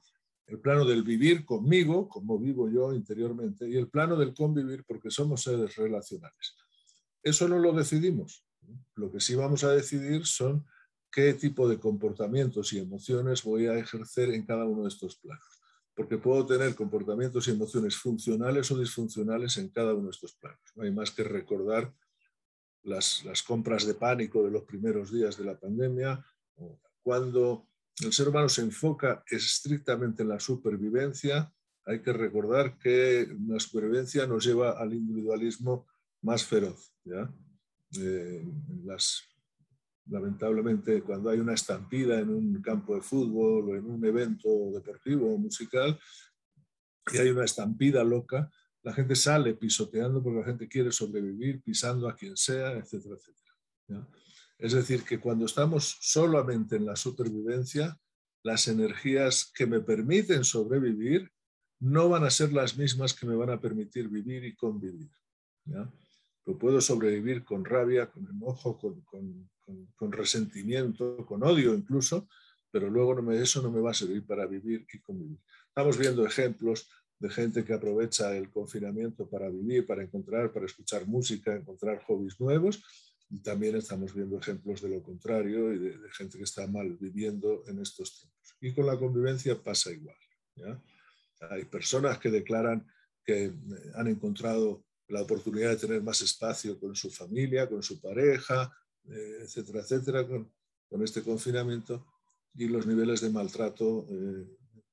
[0.47, 5.09] el plano del vivir conmigo, como vivo yo interiormente, y el plano del convivir porque
[5.09, 6.53] somos seres relacionales.
[7.23, 8.43] Eso no lo decidimos.
[8.95, 10.65] Lo que sí vamos a decidir son
[11.09, 15.61] qué tipo de comportamientos y emociones voy a ejercer en cada uno de estos planos.
[15.95, 20.59] Porque puedo tener comportamientos y emociones funcionales o disfuncionales en cada uno de estos planos.
[20.75, 21.95] No hay más que recordar
[22.85, 26.23] las, compras de pánico de los primeros días de la pandemia,
[27.01, 27.67] cuando
[28.01, 31.51] el ser humano se enfoca estrictamente en la supervivencia,
[31.85, 35.87] hay que recordar que la supervivencia nos lleva al individualismo
[36.21, 36.91] más feroz.
[37.05, 38.43] Eh,
[38.83, 39.21] las,
[40.07, 45.33] lamentablemente, cuando hay una estampida en un campo de fútbol o en un evento deportivo
[45.33, 45.99] o musical
[47.13, 48.51] y hay una estampida loca,
[48.85, 54.07] la gente sale pisoteando porque la gente quiere sobrevivir, pisando a quien sea, etcétera, etcétera.
[54.59, 57.99] Es decir, que cuando estamos solamente en la supervivencia,
[58.43, 61.31] las energías que me permiten sobrevivir
[61.79, 65.09] no van a ser las mismas que me van a permitir vivir y convivir.
[65.65, 65.91] ¿ya?
[66.53, 72.29] puedo sobrevivir con rabia, con enojo, con, resentimiento, con odio incluso,
[72.69, 75.39] pero luego no eso no me va a servir para vivir y convivir.
[75.69, 76.87] Estamos viendo ejemplos
[77.19, 82.39] de gente que aprovecha el confinamiento para vivir, para encontrar, para escuchar música, encontrar hobbies
[82.39, 82.83] nuevos.
[83.29, 87.63] Y también estamos viendo ejemplos de lo contrario y de, gente que está mal viviendo
[87.67, 88.55] en estos tiempos.
[88.61, 90.15] Y con la convivencia pasa igual.
[91.49, 92.85] Hay personas que declaran
[93.25, 93.53] que eh,
[93.95, 98.71] han encontrado la oportunidad de tener más espacio con su familia, con su pareja,
[99.05, 100.51] eh, etcétera, etcétera, con,
[101.03, 102.07] este confinamiento
[102.53, 104.47] y los niveles de maltrato eh,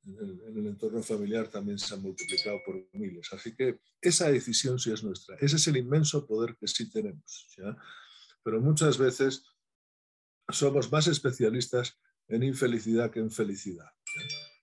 [0.04, 3.28] en, el, entorno familiar también se han multiplicado por miles.
[3.32, 5.36] Así que esa decisión sí es nuestra.
[5.40, 7.48] Ese es el inmenso poder que sí tenemos.
[8.42, 9.44] Pero muchas veces
[10.48, 13.90] somos más especialistas en infelicidad que en felicidad.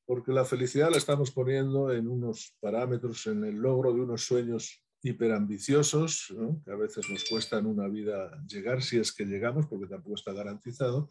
[0.05, 4.83] Porque la felicidad la estamos poniendo en unos parámetros, en el logro de unos sueños
[5.01, 6.33] hiperambiciosos,
[6.65, 10.33] que a veces nos cuestan una vida llegar si es que llegamos, porque tampoco está
[10.33, 11.09] garantizado,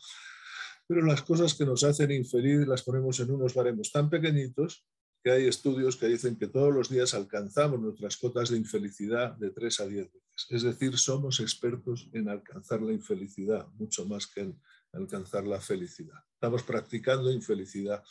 [0.88, 4.86] pero las cosas que nos hacen infeliz las ponemos en unos baremos tan pequeñitos
[5.22, 9.50] que hay estudios que dicen que todos los días alcanzamos nuestras cotas de infelicidad de
[9.50, 10.46] 3 a 10 veces.
[10.48, 14.60] Es decir, somos expertos en alcanzar la infelicidad, mucho más que en
[14.92, 16.16] alcanzar la felicidad.
[16.32, 18.02] Estamos practicando infelicidad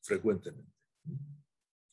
[0.00, 0.72] frecuentemente.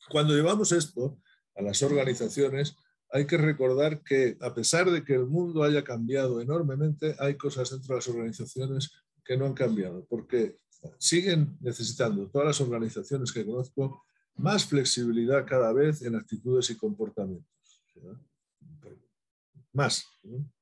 [0.08, 1.20] Cuando llevamos esto
[1.54, 2.76] a las organizaciones,
[3.10, 7.70] hay que recordar que a pesar de que el mundo haya cambiado enormemente, hay cosas
[7.70, 8.90] dentro de las organizaciones
[9.30, 10.56] que no han cambiado, porque
[10.98, 14.02] siguen necesitando todas las organizaciones que conozco
[14.34, 17.48] más flexibilidad cada vez en actitudes y comportamientos.
[19.72, 20.04] Más,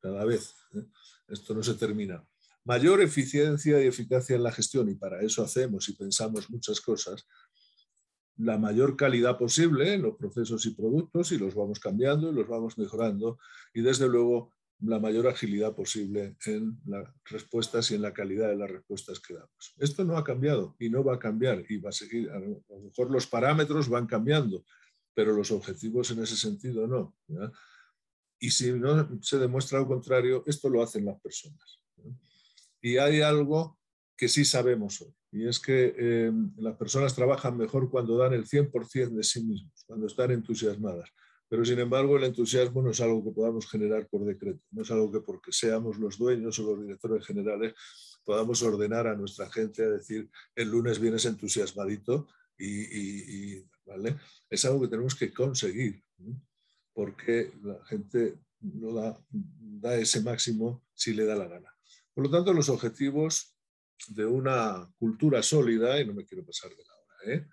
[0.01, 0.55] cada vez.
[0.75, 0.85] ¿eh?
[1.29, 2.23] Esto no se termina.
[2.63, 7.27] Mayor eficiencia y eficacia en la gestión, y para eso hacemos y pensamos muchas cosas,
[8.37, 12.47] la mayor calidad posible en los procesos y productos y los vamos cambiando y los
[12.47, 13.39] vamos mejorando
[13.73, 18.57] y desde luego la mayor agilidad posible en las respuestas y en la calidad de
[18.57, 19.75] las respuestas que damos.
[19.79, 22.31] Esto no ha cambiado y no va a cambiar y va a seguir.
[22.31, 24.65] A lo mejor los parámetros van cambiando,
[25.15, 27.17] pero los objetivos en ese sentido no.
[28.39, 31.81] Y si no se demuestra lo contrario, esto lo hacen las personas.
[32.81, 33.79] Y hay algo
[34.17, 35.13] que sí sabemos hoy.
[35.33, 39.85] Y es que eh, las personas trabajan mejor cuando dan el 100% de sí mismos,
[39.87, 41.11] cuando están entusiasmadas.
[41.49, 44.91] Pero sin embargo, el entusiasmo no es algo que podamos generar por decreto, no es
[44.91, 47.75] algo que porque seamos los dueños o los directores generales
[48.25, 54.19] podamos ordenar a nuestra gente a decir el lunes vienes entusiasmadito y, ¿vale?
[54.51, 56.03] es algo que tenemos que conseguir,
[56.93, 61.73] porque la gente no da, da ese máximo si le da la gana.
[62.13, 63.57] Por lo tanto, los objetivos
[64.09, 67.47] de una cultura sólida, y no me quiero pasar de la hora, ¿eh?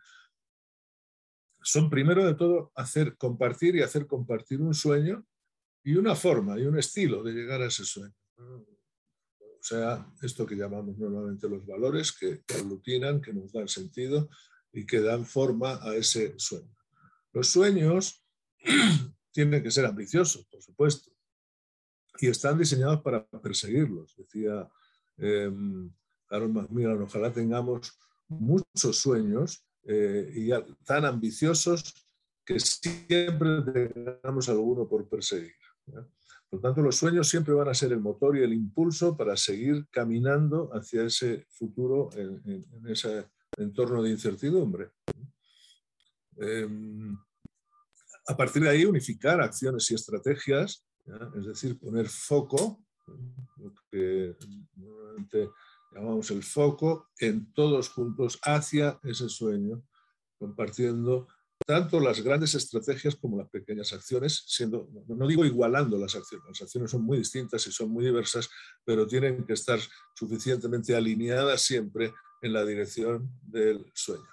[1.66, 5.26] Son primero de todo hacer compartir y hacer compartir un sueño
[5.84, 8.14] y una forma y un estilo de llegar a ese sueño.
[8.38, 14.30] O sea, esto que llamamos normalmente los valores, que, aglutinan, que nos dan sentido
[14.72, 16.76] y que dan forma a ese sueño.
[17.34, 18.24] Los sueños
[19.32, 21.12] tienen que ser ambiciosos, por supuesto,
[22.20, 24.16] y están diseñados para perseguirlos.
[24.16, 24.70] Decía
[25.18, 25.92] em,
[26.30, 27.98] Macmillan, ojalá tengamos
[28.28, 30.50] muchos sueños eh, y
[30.84, 31.94] tan ambiciosos
[32.44, 33.62] que siempre
[33.94, 35.54] tengamos alguno por perseguir.
[35.86, 39.36] Por lo tanto, los sueños siempre van a ser el motor y el impulso para
[39.36, 43.26] seguir caminando hacia ese futuro en, ese
[43.58, 44.92] entorno de incertidumbre.
[46.38, 47.16] Em,
[48.28, 50.84] a partir de ahí, unificar acciones y estrategias,
[51.38, 52.84] es decir, poner foco,
[53.58, 54.36] lo que
[54.76, 55.50] normalmente
[55.96, 59.82] llamamos el foco, en todos juntos hacia ese sueño,
[60.38, 61.28] compartiendo
[61.66, 66.62] tanto las grandes estrategias como las pequeñas acciones, siendo, no digo igualando las acciones, las
[66.62, 68.50] acciones son muy distintas y son muy diversas,
[68.84, 69.80] pero tienen que estar
[70.14, 74.28] suficientemente alineadas siempre en la dirección del sueño.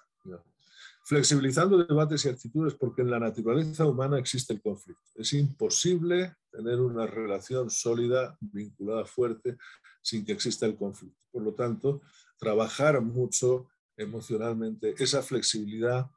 [1.05, 5.03] Flexibilizando debates y actitudes porque en la naturaleza humana existe el conflicto.
[5.17, 9.57] Es imposible tener una relación sólida, vinculada fuerte,
[10.03, 11.19] sin que exista el conflicto.
[11.31, 12.03] Por lo tanto,
[12.39, 16.11] trabajar mucho emocionalmente esa flexibilidad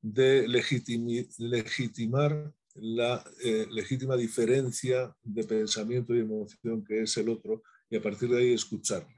[0.00, 7.96] de legitimar la eh, legítima diferencia de pensamiento y emoción que es el otro y
[7.96, 9.14] a partir de ahí escucharle.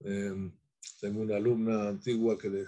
[0.00, 0.52] Em,
[1.00, 2.66] tengo una alumna antigua que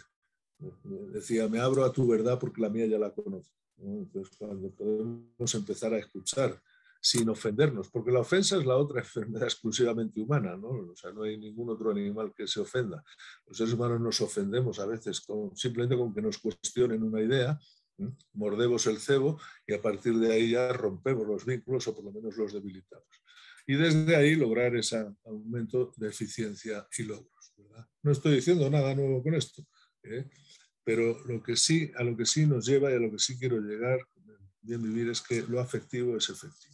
[1.13, 3.55] decía, me abro a tu verdad porque la mía ya la conozco.
[3.79, 6.61] Entonces, cuando podemos empezar a escuchar
[7.05, 10.69] sin ofendernos, porque la ofensa es la otra enfermedad exclusivamente humana, ¿no?
[10.69, 13.05] O sea, no hay ningún otro animal que se ofenda.
[13.47, 17.61] Los seres humanos nos ofendemos a veces con, simplemente con que nos cuestionen una idea,
[18.33, 22.11] mordemos el cebo y a partir de ahí ya rompemos los vínculos o por lo
[22.11, 23.07] menos los debilitamos.
[23.67, 27.55] Y desde ahí lograr ese aumento de eficiencia y logros.
[28.03, 29.63] No estoy diciendo nada nuevo con esto,
[30.03, 30.29] ¿eh?
[30.83, 33.39] pero lo que sí, a lo que sí nos lleva y a lo que sí
[33.39, 34.01] quiero llegar,
[34.63, 36.74] bien vivir, es que lo afectivo es efectivo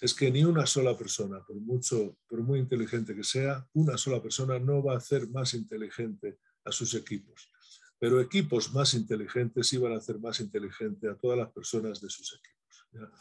[0.00, 4.22] es que ni una sola persona, por mucho, por muy inteligente que sea, una sola
[4.22, 7.50] persona no va a hacer más inteligente a sus equipos.
[7.98, 12.32] Pero equipos más inteligentes van a hacer más inteligente a todas las personas de sus
[12.34, 13.12] equipos.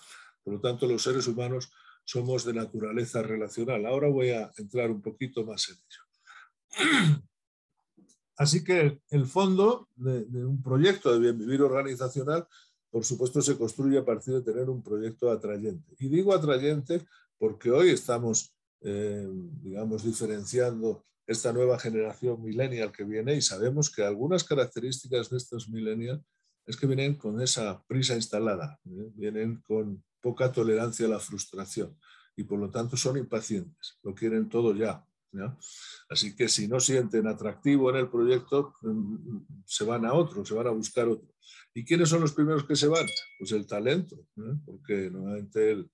[0.44, 1.72] Por lo tanto, los seres humanos
[2.04, 3.86] somos de naturaleza relacional.
[3.86, 7.22] Ahora voy a entrar un poquito más en ello.
[8.38, 12.48] Así que el fondo de, de un proyecto de bien vivir organizacional
[12.90, 15.96] por supuesto, se construye a partir de tener un proyecto atrayente.
[16.00, 17.06] Y digo atrayente
[17.38, 19.28] porque hoy estamos, eh,
[19.62, 25.70] digamos, diferenciando esta nueva generación millennial que viene y sabemos que algunas características de estos
[25.70, 26.24] millennials
[26.66, 29.12] es que vienen con esa prisa instalada, ¿eh?
[29.14, 31.98] vienen con poca tolerancia a la frustración
[32.36, 35.06] y por lo tanto son impacientes, lo quieren todo ya.
[36.10, 40.54] Así que si no sienten atractivo en el proyecto, mm, se van a otro, se
[40.54, 41.28] van a buscar otro.
[41.74, 43.06] ¿Y quiénes son los primeros que se van?
[43.38, 44.28] Pues el talento,
[44.66, 45.90] porque normalmente el,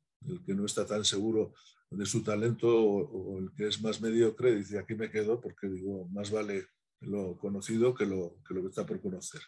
[0.46, 1.54] que no está tan seguro
[1.90, 6.08] de su talento o, el que es más mediocre dice aquí me quedo porque digo
[6.08, 6.66] más vale
[7.02, 9.42] lo conocido que lo que, está por conocer.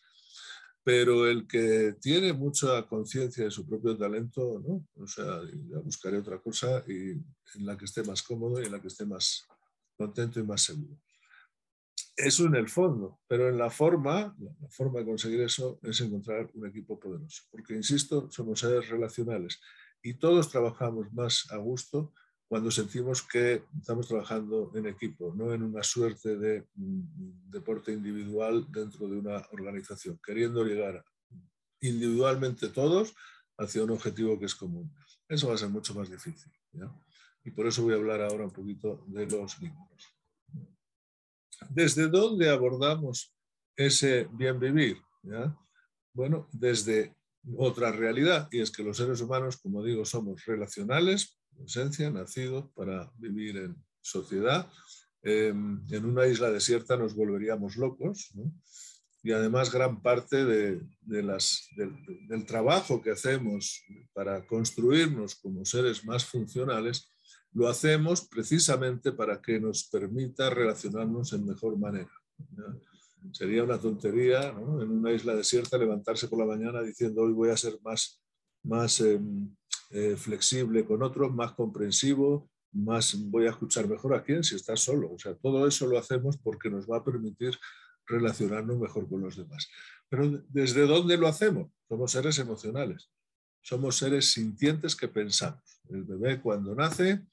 [0.84, 4.86] Pero el que tiene mucha conciencia de su propio talento, ¿no?
[5.02, 5.40] O sea,
[5.84, 9.06] buscaré otra cosa y en la que esté más cómodo y en la que esté
[9.06, 9.48] más
[9.96, 11.00] contento y más seguro.
[12.16, 16.50] Eso en el fondo, pero en la forma, la forma de conseguir eso es encontrar
[16.54, 19.60] un equipo poderoso, porque, insisto, somos seres relacionales
[20.02, 22.14] y todos trabajamos más a gusto
[22.48, 28.66] cuando sentimos que estamos trabajando en equipo, no en una suerte de mm, deporte individual
[28.70, 31.04] dentro de una organización, queriendo llegar
[31.82, 33.16] individualmente todos
[33.58, 34.94] hacia un objetivo que es común.
[35.28, 36.52] Eso va a ser mucho más difícil.
[37.46, 40.12] Y por eso voy a hablar ahora un poquito de los vínculos.
[41.70, 43.34] ¿Desde dónde abordamos
[43.76, 44.98] ese bien vivir?
[46.12, 47.16] Bueno, desde
[47.56, 52.72] otra realidad, y es que los seres humanos, como digo, somos relacionales, en esencia, nacidos
[52.74, 54.68] para vivir en sociedad.
[55.22, 58.34] Em, en una isla desierta nos volveríamos locos,
[59.22, 67.12] y además gran parte de, del trabajo que hacemos para construirnos como seres más funcionales
[67.56, 72.12] lo hacemos precisamente para que nos permita relacionarnos en mejor manera.
[73.32, 77.58] Sería una tontería en una isla desierta levantarse por la mañana diciendo hoy voy a
[77.58, 78.22] ser más,
[78.62, 79.56] más em,
[79.92, 84.76] eh, flexible con otros, más comprensivo, más voy a escuchar mejor a quién si está
[84.76, 85.14] solo.
[85.14, 87.58] O sea, todo eso lo hacemos porque nos va a permitir
[88.06, 89.70] relacionarnos mejor con los demás.
[90.10, 91.72] Pero ¿desde dónde lo hacemos?
[91.88, 93.10] Somos seres emocionales.
[93.62, 95.64] Somos seres sintientes que pensamos.
[95.90, 97.26] El bebé cuando nace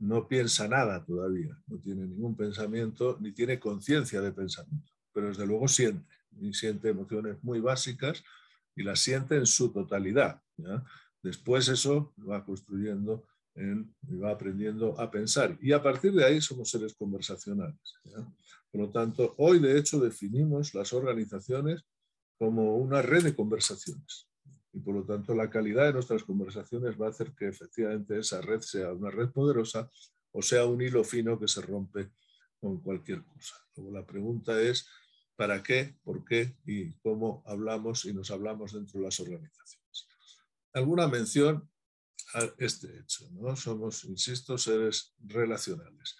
[0.00, 5.46] no piensa nada todavía, no tiene ningún pensamiento, ni tiene conciencia de pensamiento, pero desde
[5.46, 8.24] luego siente, y siente emociones muy básicas
[8.74, 10.40] y las siente en su totalidad.
[11.22, 15.58] Después eso va construyendo y va aprendiendo a pensar.
[15.60, 17.78] Y a partir de ahí somos seres conversacionales.
[18.70, 21.84] Por lo tanto, hoy de hecho definimos las organizaciones
[22.38, 24.29] como una red de conversaciones
[24.72, 28.40] y por lo tanto la calidad de nuestras conversaciones va a hacer que efectivamente esa
[28.40, 29.90] red sea una red poderosa
[30.32, 32.10] o sea un hilo fino que se rompe
[32.60, 33.56] con cualquier cosa.
[33.76, 34.86] La pregunta es,
[35.34, 40.08] ¿para qué, por qué y cómo hablamos y nos hablamos dentro de las organizaciones?
[40.72, 41.68] Alguna mención
[42.34, 43.56] a este hecho, ¿no?
[43.56, 46.16] Somos, insisto, seres relacionales.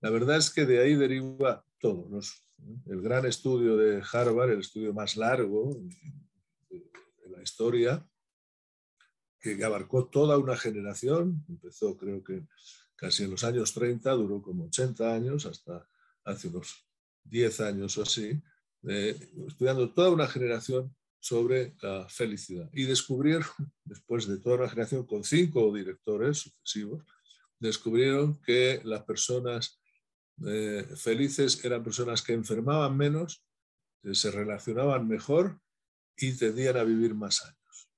[0.00, 2.08] La verdad es que de ahí deriva todo.
[2.86, 6.23] el gran estudio de Harvard, el estudio más largo, la
[7.44, 8.06] historia,
[9.40, 12.46] que abarcó toda una generación, empezó creo que
[12.96, 15.86] casi en los años 30, duró como 80 años, hasta
[16.24, 16.86] hace unos
[17.24, 18.40] 10 años o así,
[18.82, 22.68] estudiando toda una generación sobre la felicidad.
[22.72, 23.46] Y descubrieron,
[23.84, 27.04] después de toda una generación con cinco directores sucesivos,
[27.58, 29.80] descubrieron que las personas
[30.46, 33.44] eh, felices eran personas que enfermaban menos,
[34.12, 35.60] se relacionaban mejor
[36.16, 37.90] y tendían a vivir más años.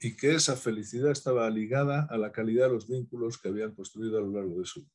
[0.00, 4.18] Y que esa felicidad estaba ligada a la calidad de los vínculos que habían construido
[4.18, 4.92] a lo largo de su vida.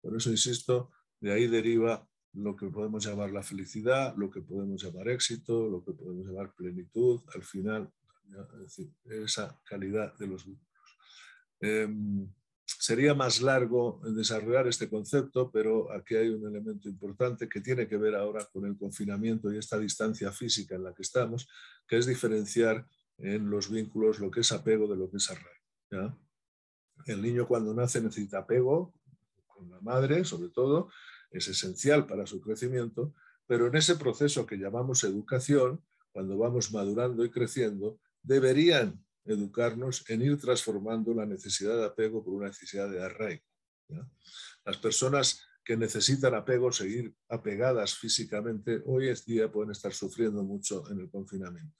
[0.00, 4.82] Por eso insisto, de ahí deriva lo que podemos llamar la felicidad, lo que podemos
[4.82, 7.92] llamar éxito, lo que podemos llamar plenitud, al final,
[9.04, 10.68] esa calidad de los vínculos.
[11.60, 12.32] Em,
[12.88, 17.98] sería más largo desarrollar este concepto, pero aquí hay un elemento importante que tiene que
[17.98, 21.50] ver ahora con el confinamiento y esta distancia física en la que estamos,
[21.86, 22.86] que es diferenciar
[23.18, 26.18] en los vínculos lo que es apego de lo que es arraigo.
[27.04, 28.94] El niño cuando nace necesita apego
[29.46, 30.88] con la madre, sobre todo,
[31.30, 33.12] es esencial para su crecimiento,
[33.46, 40.22] pero en ese proceso que llamamos educación, cuando vamos madurando y creciendo, deberían educarnos en
[40.22, 43.44] ir transformando la necesidad de apego por una necesidad de arraigo.
[44.64, 50.90] Las personas que necesitan apego, seguir apegadas físicamente, hoy en día pueden estar sufriendo mucho
[50.90, 51.76] en el confinamiento.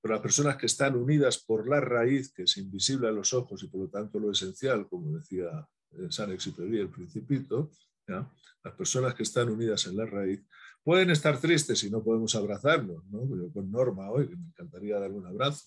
[0.00, 3.62] Pero las personas que están unidas por la raíz, que es invisible a los ojos
[3.62, 7.72] y por lo tanto lo esencial, como decía eh, San Exupéry, el principito,
[8.06, 10.40] las personas que están unidas en la raíz,
[10.82, 13.28] pueden estar tristes y no podemos abrazarnos, ¿no?
[13.36, 15.66] Yo con Norma hoy, que me encantaría dar un abrazo,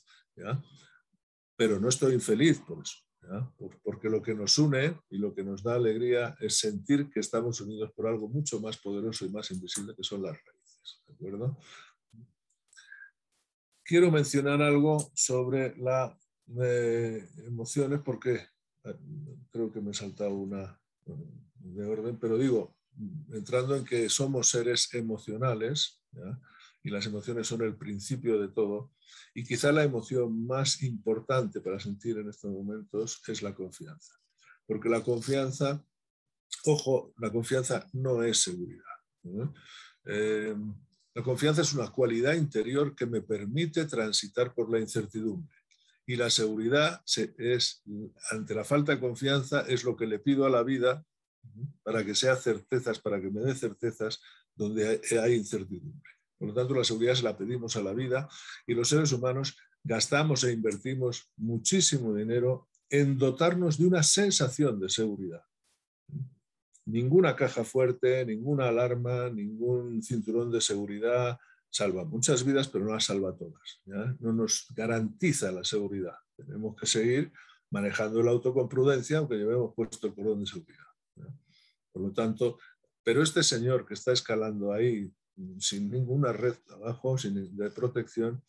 [1.61, 2.97] pero no estoy infeliz por eso,
[3.83, 7.61] porque lo que nos une y lo que nos da alegría es sentir que estamos
[7.61, 11.03] unidos por algo mucho más poderoso y más invisible que son las raíces.
[11.05, 11.59] ¿de acuerdo?
[13.83, 16.17] Quiero mencionar algo sobre las
[16.63, 18.47] eh, emociones porque
[18.83, 18.95] eh,
[19.51, 22.75] creo que me he saltado una de orden, pero digo,
[23.29, 26.01] entrando en que somos seres emocionales,
[26.83, 28.91] y las emociones son el principio de todo,
[29.33, 34.13] y quizá la emoción más importante para sentir en estos momentos es la confianza.
[34.65, 35.85] Porque la confianza,
[36.65, 38.85] ojo, la confianza no es seguridad.
[40.05, 40.55] Eh,
[41.13, 45.55] la confianza es una cualidad interior que me permite transitar por la incertidumbre.
[46.05, 47.01] Y la seguridad
[47.37, 47.83] es,
[48.31, 51.05] ante la falta de confianza, es lo que le pido a la vida
[51.83, 54.21] para que sea certezas, para que me dé certezas
[54.55, 56.11] donde hay incertidumbre.
[56.41, 58.27] Por lo tanto, la seguridad se la pedimos a la vida
[58.65, 64.89] y los seres humanos gastamos e invertimos muchísimo dinero en dotarnos de una sensación de
[64.89, 65.43] seguridad.
[66.85, 71.37] Ninguna caja fuerte, ninguna alarma, ningún cinturón de seguridad
[71.69, 73.79] salva muchas vidas, pero no las salva todas.
[73.85, 76.15] No nos garantiza la seguridad.
[76.35, 77.31] Tenemos que seguir
[77.69, 80.87] manejando el auto con prudencia, aunque llevemos puesto el cordón de seguridad.
[81.91, 82.57] Por lo tanto,
[83.03, 85.13] pero este señor que está escalando ahí
[85.59, 88.43] sin ninguna red abajo, sin de protección,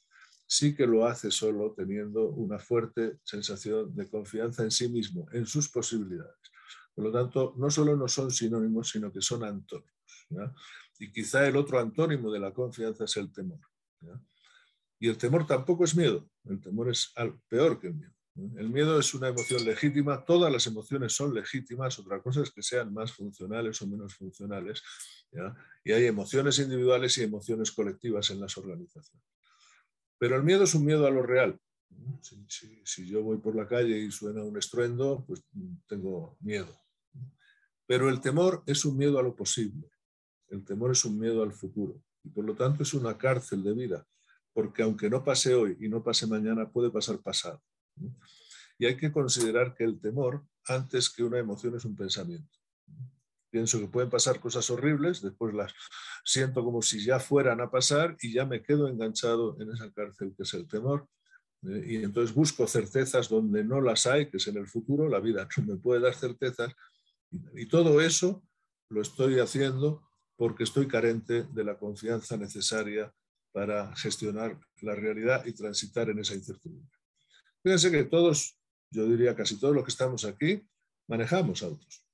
[0.46, 5.46] sí que lo hace solo teniendo una fuerte sensación de confianza en sí mismo, en
[5.46, 6.36] sus posibilidades.
[6.94, 9.92] Por lo tanto, no solo no son sinónimos, sino que son antónimos.
[10.98, 13.60] Y quizá el otro antónimo de la confianza es el temor.
[14.98, 17.12] Y el temor tampoco es miedo, el temor es
[17.48, 18.14] peor que el miedo.
[18.34, 22.62] El miedo es una emoción legítima, todas las emociones son legítimas, otra cosa es que
[22.62, 24.82] sean más funcionales o menos funcionales.
[25.84, 29.26] Y hay emociones individuales y emociones colectivas en las organizaciones.
[30.18, 31.60] Pero el miedo es un miedo a lo real.
[32.48, 35.44] Si, yo voy por la calle y suena un estruendo, pues
[35.86, 36.74] tengo miedo.
[37.86, 39.90] Pero el temor es un miedo a lo posible.
[40.48, 42.02] El temor es un miedo al futuro.
[42.24, 44.06] Y por lo tanto es una cárcel de vida.
[44.54, 47.62] Porque aunque no pase hoy y no pase mañana, puede pasar pasado.
[48.78, 52.58] Y hay que considerar que el temor, antes que una emoción, es un pensamiento.
[53.50, 55.74] Pienso que pueden pasar cosas horribles, después las
[56.24, 60.34] siento como si ya fueran a pasar y ya me quedo enganchado en esa cárcel
[60.36, 61.06] que es el temor.
[61.62, 65.20] Eh, y entonces busco certezas donde no las hay, que es en el futuro, la
[65.20, 66.72] vida no me puede dar certezas.
[67.30, 68.42] Y, y todo eso
[68.88, 73.14] lo estoy haciendo porque estoy carente de la confianza necesaria
[73.52, 77.01] para gestionar la realidad y transitar en esa incertidumbre.
[77.62, 78.58] Fíjense que todos,
[78.90, 80.62] yo diría casi todos los que estamos aquí,
[81.06, 82.04] manejamos autos.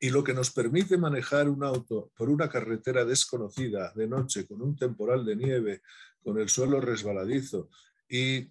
[0.00, 4.60] Y lo que nos permite manejar un auto por una carretera desconocida de noche, con
[4.62, 5.82] un temporal de nieve,
[6.22, 7.68] con el suelo resbaladizo
[8.08, 8.50] y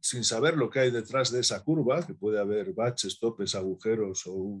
[0.00, 4.24] sin saber lo que hay detrás de esa curva, que puede haber baches, topes, agujeros
[4.26, 4.60] o.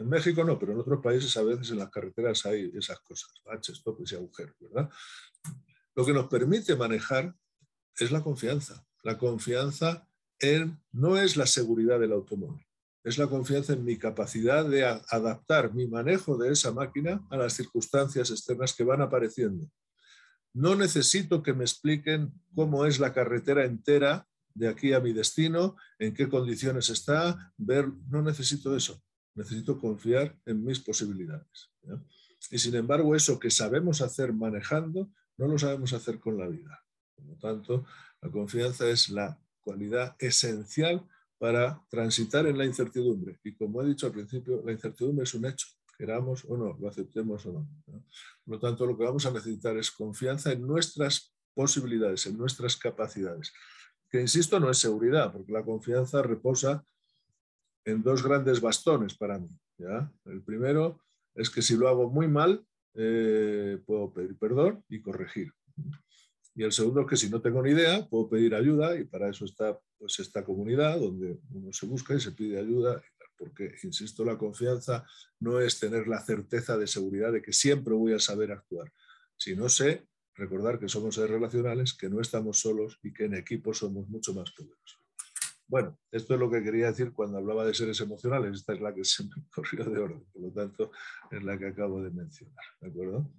[0.00, 3.30] En México no, pero en otros países a veces en las carreteras hay esas cosas,
[3.44, 4.88] baches, topes y agujeros, ¿verdad?
[5.94, 7.34] Lo que nos permite manejar
[7.98, 8.87] es la confianza.
[9.02, 10.08] La confianza
[10.92, 12.64] no es la seguridad del automóvil,
[13.04, 17.54] es la confianza en mi capacidad de adaptar mi manejo de esa máquina a las
[17.54, 19.70] circunstancias externas que van apareciendo.
[20.52, 25.76] No necesito que me expliquen cómo es la carretera entera de aquí a mi destino,
[25.98, 29.00] en qué condiciones está, ver, no necesito eso.
[29.38, 31.70] necesito confiar en mis posibilidades.
[32.50, 36.84] Y sin embargo, eso que sabemos hacer manejando, no lo sabemos hacer con la vida.
[37.14, 37.86] Por lo tanto,
[38.20, 41.06] la confianza es la cualidad esencial
[41.38, 43.38] para transitar en la incertidumbre.
[43.44, 45.66] Y como he dicho al principio, la incertidumbre es un hecho,
[45.96, 47.68] queramos o no, lo aceptemos o no.
[47.86, 52.76] Por lo tanto, lo que vamos a necesitar es confianza en nuestras posibilidades, en nuestras
[52.76, 53.52] capacidades.
[54.10, 56.84] Que, insisto, no es seguridad, porque la confianza reposa
[57.84, 59.48] en dos grandes bastones para mí.
[60.24, 61.00] El primero
[61.34, 62.64] es que si lo hago muy mal,
[62.94, 65.52] eh, puedo pedir perdón y corregir.
[66.58, 69.30] Y el segundo es que si no tengo ni idea, puedo pedir ayuda y para
[69.30, 73.00] eso está pues, esta comunidad donde uno se busca y se pide ayuda,
[73.38, 75.06] porque, insisto, la confianza
[75.38, 78.92] no es tener la certeza de seguridad de que siempre voy a saber actuar.
[79.36, 83.34] Si no sé, recordar que somos seres relacionales, que no estamos solos y que en
[83.34, 85.00] equipo somos mucho más poderosos.
[85.68, 88.56] Bueno, esto es lo que quería decir cuando hablaba de seres emocionales.
[88.56, 90.90] Esta es la que se me corrió de orden, por lo tanto,
[91.30, 92.64] es la que acabo de mencionar.
[92.80, 93.30] ¿De acuerdo?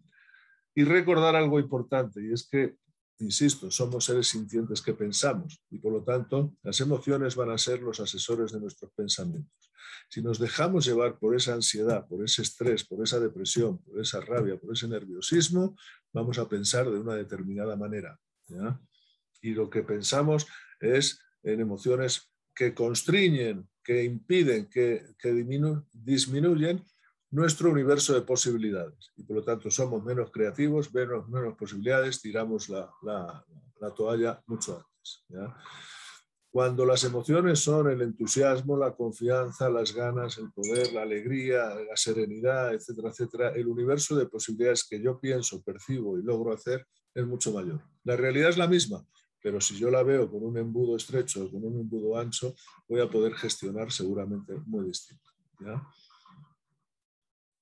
[0.74, 2.78] Y recordar algo importante, y es que
[3.20, 7.82] Insisto, somos seres sintientes que pensamos y por lo tanto las emociones van a ser
[7.82, 9.72] los asesores de nuestros pensamientos.
[10.10, 14.22] Si nos dejamos llevar por esa ansiedad, por ese estrés, por esa depresión, por esa
[14.22, 15.76] rabia, por ese nerviosismo,
[16.14, 18.18] vamos a pensar de una determinada manera.
[19.42, 20.48] Y lo que pensamos
[20.80, 25.04] es en emociones que constriñen, que impiden, que,
[25.94, 26.84] disminuyen
[27.32, 32.70] nuestro universo de posibilidades y por lo tanto somos menos creativos, menos, menos posibilidades, tiramos
[32.70, 33.46] la,
[33.96, 35.26] toalla mucho antes.
[36.52, 41.96] Cuando las emociones son el entusiasmo, la confianza, las ganas, el poder, la alegría, la
[41.96, 47.26] serenidad, etcétera, etcétera, el universo de posibilidades que yo pienso, percibo y logro hacer es
[47.26, 47.82] mucho mayor.
[48.04, 49.06] La realidad es la misma,
[49.42, 52.56] pero si yo la veo con un embudo estrecho o con un embudo ancho,
[52.88, 55.30] voy a poder gestionar seguramente muy distinto.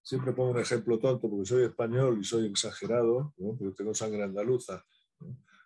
[0.07, 4.81] Siempre pongo un ejemplo tonto porque soy español y soy exagerado, porque tengo sangre andaluza.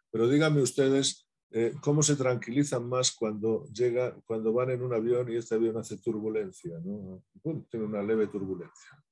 [0.10, 5.32] Pero díganme ustedes eh, cómo se tranquilizan más cuando, llega, cuando van en un avión
[5.32, 7.24] y este avión hace turbulencia, ¿no?
[7.70, 9.04] tiene una leve turbulencia.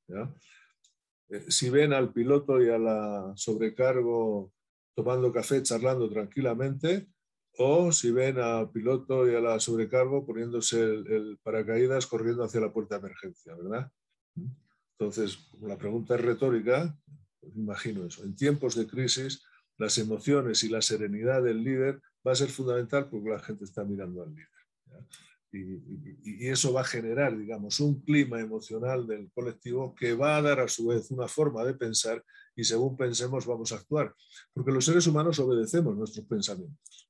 [1.29, 4.51] Eh, si ven al piloto y a la sobrecargo
[4.95, 7.07] tomando café, charlando tranquilamente,
[7.59, 12.61] o si ven al piloto y a la sobrecargo poniéndose el, el paracaídas corriendo hacia
[12.61, 13.91] la puerta de emergencia, ¿verdad?
[14.99, 16.93] Entonces, la pregunta es retórica,
[17.39, 18.23] pues imagino eso.
[18.25, 19.41] En tiempos de crisis,
[19.77, 23.85] las emociones y la serenidad del líder va a ser fundamental porque la gente está
[23.85, 24.49] mirando al líder.
[25.51, 30.59] Y, eso va a generar, digamos, un clima emocional del colectivo que va a dar
[30.59, 32.23] a su vez una forma de pensar
[32.55, 34.13] y según pensemos vamos a actuar.
[34.53, 37.09] Porque los seres humanos obedecemos nuestros pensamientos.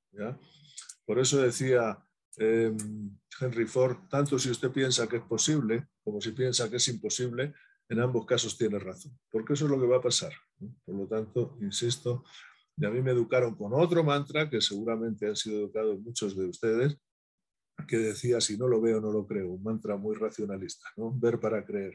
[1.06, 1.98] Por eso decía
[2.38, 6.88] em, Henry Ford, tanto si usted piensa que es posible como si piensa que es
[6.88, 7.54] imposible,
[7.90, 10.32] en ambos casos tiene razón, porque eso es lo que va a pasar.
[10.86, 12.24] Por lo tanto, insisto,
[12.78, 16.46] y a mí me educaron con otro mantra que seguramente han sido educados muchos de
[16.46, 16.98] ustedes,
[17.88, 21.12] que decía, si no lo veo, no lo creo, un mantra muy racionalista, ¿no?
[21.12, 21.94] ver para creer.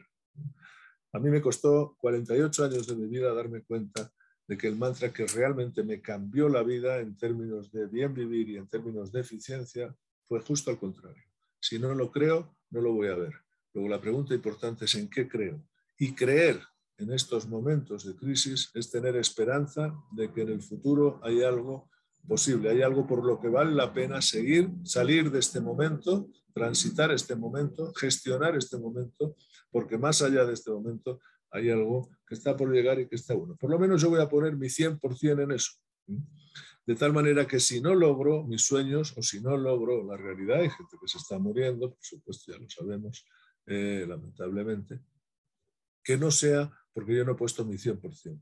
[1.13, 4.11] A mí me costó 48 años de mi vida darme cuenta
[4.47, 8.49] de que el mantra que realmente me cambió la vida en términos de bien vivir
[8.49, 9.95] y en términos de eficiencia
[10.27, 11.23] fue justo al contrario.
[11.59, 13.33] Si no lo creo, no lo voy a ver.
[13.73, 15.63] Luego la pregunta importante es en qué creo.
[15.97, 16.61] Y creer
[16.97, 21.89] en estos momentos de crisis es tener esperanza de que en el futuro hay algo
[22.27, 27.11] posible, hay algo por lo que vale la pena seguir, salir de este momento, transitar
[27.11, 29.35] este momento, gestionar este momento,
[29.71, 31.19] porque más allá de este momento
[31.51, 33.55] hay algo que está por llegar y que está bueno.
[33.55, 35.73] Por lo menos yo voy a poner mi 100% en eso.
[36.85, 40.61] De tal manera que si no logro mis sueños o si no logro la realidad,
[40.61, 43.25] hay gente que se está muriendo, por supuesto ya lo sabemos,
[43.65, 44.99] eh, lamentablemente,
[46.05, 48.41] que no sea porque yo no he puesto mi 100%.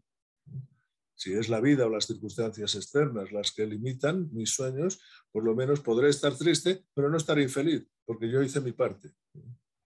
[1.16, 5.00] Si es la vida o las circunstancias externas las que limitan mis sueños,
[5.32, 9.12] por lo menos podré estar triste, pero no estaré infeliz, porque yo hice mi parte.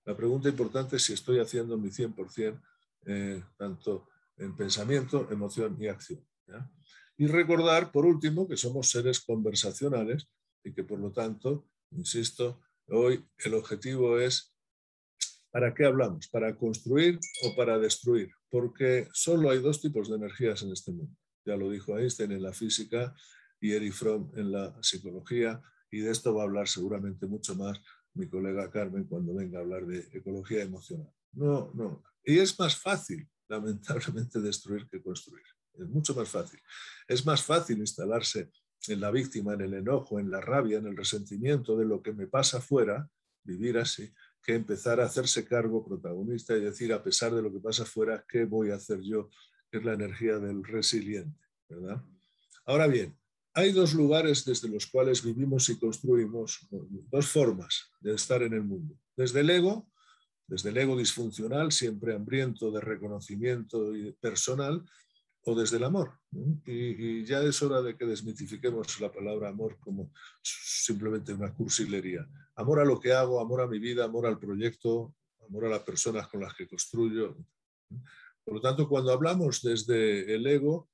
[0.04, 2.62] La pregunta importante es si estoy haciendo mi 100%,
[3.06, 6.26] eh, tanto en pensamiento, emoción y acción.
[7.18, 10.30] Y recordar, por último, que somos seres conversacionales
[10.64, 14.57] y que, por lo tanto, insisto, hoy el objetivo es
[15.52, 16.28] ¿Para qué hablamos?
[16.28, 18.32] ¿Para construir o para destruir?
[18.50, 21.16] Porque solo hay dos tipos de energías en este mundo.
[21.46, 23.16] Ya lo dijo Einstein en la física
[23.60, 27.80] y Erich Fromm en la psicología, y de esto va a hablar seguramente mucho más
[28.14, 31.12] mi colega Carmen cuando venga a hablar de ecología emocional.
[31.32, 32.04] No, no.
[32.24, 35.46] Y es más fácil, lamentablemente, destruir que construir.
[35.74, 36.60] Es mucho más fácil.
[37.08, 38.52] Es más fácil instalarse
[38.88, 42.14] en la víctima, en el enojo, en la rabia, en el resentimiento de lo que
[42.14, 43.10] me pasa afuera,
[43.44, 44.12] vivir así,
[44.48, 48.24] que empezar a hacerse cargo protagonista y decir, a pesar de lo que pasa afuera,
[48.30, 49.30] ¿qué voy a hacer yo?
[49.70, 51.38] Es la energía del resiliente,
[51.68, 52.02] ¿verdad?
[52.66, 53.20] Ahora bien,
[53.54, 56.66] hay dos lugares desde los cuales vivimos y construimos,
[57.12, 58.98] dos formas de estar en el mundo.
[59.18, 59.92] Desde el ego,
[60.48, 63.92] desde el ego disfuncional, siempre hambriento de reconocimiento
[64.22, 64.86] personal,
[65.48, 66.12] o desde el amor.
[66.66, 72.28] Y, ya es hora de que desmitifiquemos la palabra amor como simplemente una cursilería.
[72.56, 75.16] Amor a lo que hago, amor a mi vida, amor al proyecto,
[75.48, 77.38] amor a las personas con las que construyo.
[78.44, 80.90] Por lo tanto, cuando hablamos desde el ego,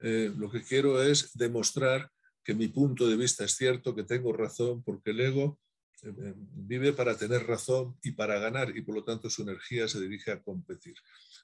[0.00, 2.10] eh, lo que quiero es demostrar
[2.42, 5.58] que mi punto de vista es cierto, que tengo razón, porque el ego
[6.02, 10.30] vive para tener razón y para ganar, y por lo tanto su energía se dirige
[10.30, 10.94] a competir.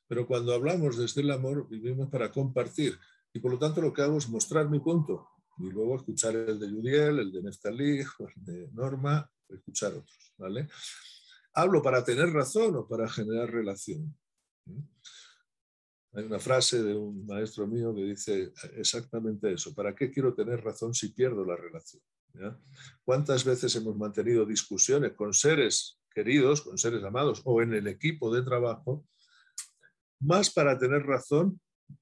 [0.07, 2.98] Pero cuando hablamos desde el amor, vivimos para compartir.
[3.32, 5.28] Y por lo tanto lo que hago es mostrar mi punto
[5.59, 10.34] y luego escuchar el de Judiel, el de Neftalí, el de Norma, escuchar otros.
[10.36, 10.68] ¿vale?
[11.55, 14.16] ¿Hablo para tener razón o para generar relación?
[16.12, 19.74] Hay una frase de un maestro mío que dice exactamente eso.
[19.74, 22.02] ¿Para qué quiero tener razón si pierdo la relación?
[23.05, 28.35] ¿Cuántas veces hemos mantenido discusiones con seres queridos, con seres amados o en el equipo
[28.35, 29.07] de trabajo
[30.20, 31.61] más para tener razón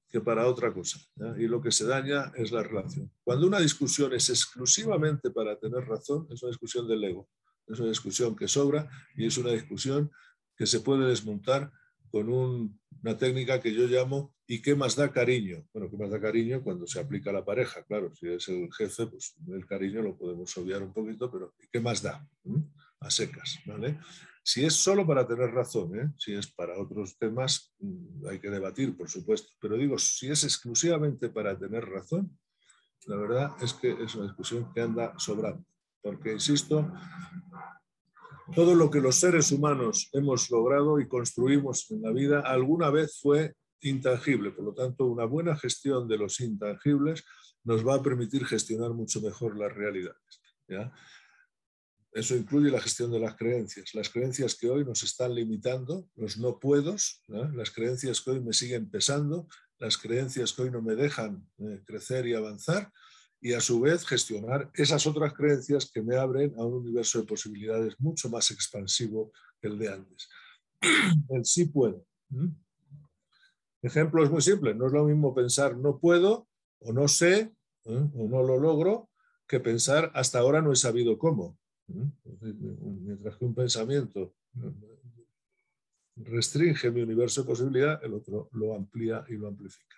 [0.09, 0.99] que para otra cosa.
[1.37, 3.11] Y lo que se daña es la relación.
[3.23, 7.27] Cuando una discusión es exclusivamente para tener razón, es una discusión del ego.
[7.67, 10.11] Es una discusión que sobra y es una discusión
[10.55, 11.71] que se puede desmontar
[12.11, 15.65] con una técnica que yo llamo ¿y qué más da cariño?
[15.73, 17.81] Bueno, ¿qué más da cariño cuando se aplica a la pareja?
[17.85, 21.67] Claro, si es el jefe, pues el cariño lo podemos obviar un poquito, pero ¿y
[21.71, 22.23] qué más da?
[22.43, 22.61] ¿Mm?
[22.99, 23.99] A secas, ¿vale?
[24.43, 26.13] Si es solo para tener razón, ¿eh?
[26.17, 29.51] si es para otros temas, mm, hay que debatir, por supuesto.
[29.59, 32.37] Pero digo, si es exclusivamente para tener razón,
[33.07, 35.65] la verdad es que es una discusión que anda sobrando.
[35.99, 36.93] Porque, insisto,
[38.53, 43.19] todo lo que los seres humanos hemos logrado y construimos en la vida alguna vez
[43.19, 44.51] fue intangible.
[44.51, 47.23] Por lo tanto, una buena gestión de los intangibles
[47.63, 50.41] nos va a permitir gestionar mucho mejor las realidades.
[52.13, 53.93] Eso incluye la gestión de las creencias.
[53.95, 58.53] Las creencias que hoy nos están limitando, los no puedos, las creencias que hoy me
[58.53, 59.47] siguen pesando,
[59.79, 62.91] las creencias que hoy no me dejan eh, crecer y avanzar,
[63.41, 67.25] y a su vez gestionar esas otras creencias que me abren a un universo de
[67.25, 70.29] posibilidades mucho más expansivo que el de antes.
[71.29, 72.05] El sí puedo.
[73.83, 76.47] Ejemplo es muy simple, no es lo mismo pensar no puedo
[76.79, 77.53] o no sé
[77.83, 78.09] ¿eh?
[78.15, 79.09] o no lo logro
[79.45, 81.59] que pensar hasta ahora no he sabido cómo.
[81.85, 84.33] Mientras que un pensamiento
[86.15, 89.97] restringe mi universo de posibilidad, el otro lo amplía y lo amplifica.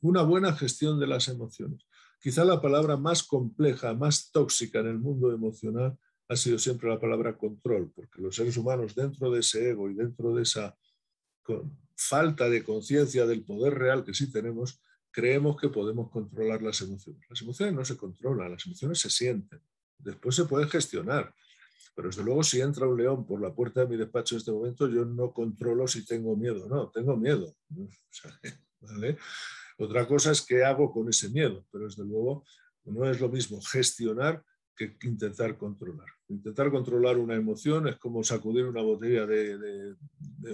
[0.00, 1.86] Una buena gestión de las emociones.
[2.18, 6.98] Quizá la palabra más compleja, más tóxica en el mundo emocional ha sido siempre la
[6.98, 10.76] palabra control, porque los seres humanos dentro de ese ego y dentro de esa
[11.98, 14.80] falta de conciencia del poder real que sí tenemos,
[15.10, 17.26] creemos que podemos controlar las emociones.
[17.28, 19.60] Las emociones no se controlan, las emociones se sienten.
[19.98, 21.34] Después se puede gestionar.
[21.96, 24.52] Pero desde luego, si entra un león por la puerta de mi despacho en este
[24.52, 26.68] momento, yo no controlo si tengo miedo.
[26.68, 27.52] No, tengo miedo.
[29.78, 32.44] Otra cosa es qué hago con ese miedo, pero desde luego
[32.84, 34.44] no es lo mismo gestionar
[34.76, 36.17] que intentar controlar.
[36.28, 39.96] Intentar controlar una emoción es como sacudir una botella de,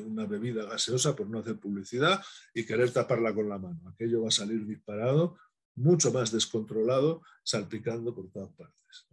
[0.06, 2.22] una bebida gaseosa por no hacer publicidad
[2.54, 3.80] y querer taparla con la mano.
[3.88, 5.36] Aquello va a salir disparado
[5.74, 9.08] mucho más descontrolado, salpicando por todas partes.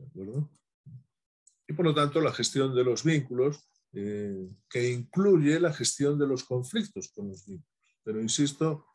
[1.68, 6.28] Y por lo tanto, la gestión de los vínculos, eh, que incluye la gestión de
[6.28, 7.72] los conflictos con los vínculos.
[8.04, 8.86] Pero insisto,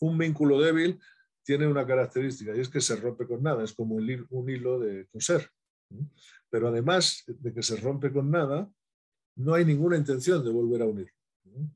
[0.00, 1.00] un vínculo débil
[1.42, 5.06] tiene una característica y es que se rompe con nada, es como un hilo de
[5.06, 5.50] coser.
[6.50, 8.70] Pero además de que se rompe con nada,
[9.36, 11.12] no hay ninguna intención de volver a unir.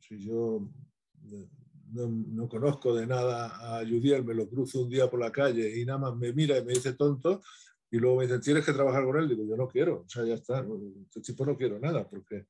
[0.00, 0.68] Si yo
[1.30, 1.48] eh,
[1.92, 5.84] no, conozco de nada a Judiel, me lo cruzo un día por la calle y
[5.84, 7.42] nada más me mira y me dice tonto,
[7.90, 10.24] y luego me dicen, tienes que trabajar con él, digo, yo no quiero, o sea,
[10.24, 10.66] ya está,
[11.06, 12.46] este tipo no quiero nada, porque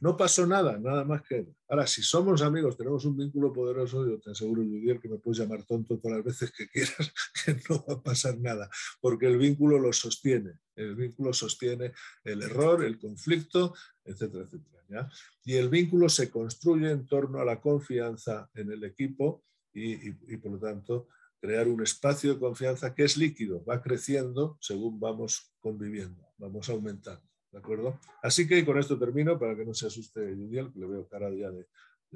[0.00, 4.18] no pasó nada, nada más que Ahora, si somos amigos, tenemos un vínculo poderoso, yo
[4.18, 7.12] te aseguro, Judiel, que me puedes llamar tonto todas las veces que quieras,
[7.44, 8.70] que no va a pasar nada,
[9.00, 11.92] porque el vínculo lo sostiene, el vínculo sostiene
[12.24, 13.74] el error, el conflicto,
[14.04, 15.10] etcétera, etcétera.
[15.44, 19.44] Y el vínculo se construye en torno a la confianza en el equipo
[19.74, 21.08] y, y por lo tanto
[21.40, 27.28] crear un espacio de confianza que es líquido, va creciendo según vamos conviviendo, vamos aumentando.
[27.50, 27.98] ¿De acuerdo?
[28.22, 31.30] Así que con esto termino para que no se asuste Judiel, que le veo cara
[31.30, 31.66] ya de,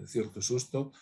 [0.07, 0.93] cierto susto.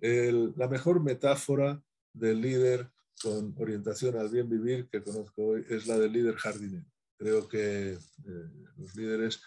[0.00, 2.90] la mejor metáfora del líder
[3.22, 6.86] con orientación al bien vivir que conozco hoy es la del líder jardinero.
[7.18, 9.40] Creo que eh, los líderes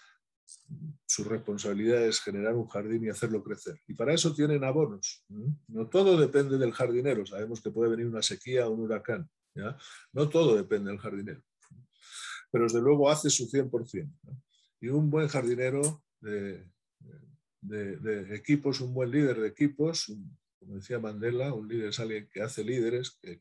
[1.06, 3.80] su responsabilidad es generar un jardín y hacerlo crecer.
[3.88, 5.24] Y para eso tienen abonos.
[5.68, 7.26] No todo depende del jardinero.
[7.26, 9.30] Sabemos que puede venir una sequía o un huracán.
[10.14, 11.42] No todo depende del jardinero.
[12.52, 14.12] Pero desde luego hace su 100%.
[14.82, 16.66] Y un buen jardinero de,
[18.32, 20.12] equipos, un buen líder de equipos,
[20.60, 23.40] como decía Mandela, un líder es alguien que hace líderes, que,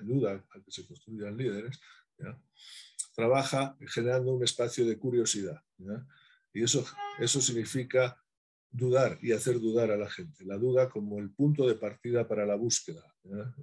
[0.00, 1.80] ayuda a que se construyan líderes,
[3.14, 5.62] trabaja generando un espacio de curiosidad.
[6.52, 6.84] Y eso,
[7.18, 8.16] eso significa
[8.70, 10.44] dudar y hacer dudar a la gente.
[10.44, 13.04] La duda como el punto de partida para la búsqueda.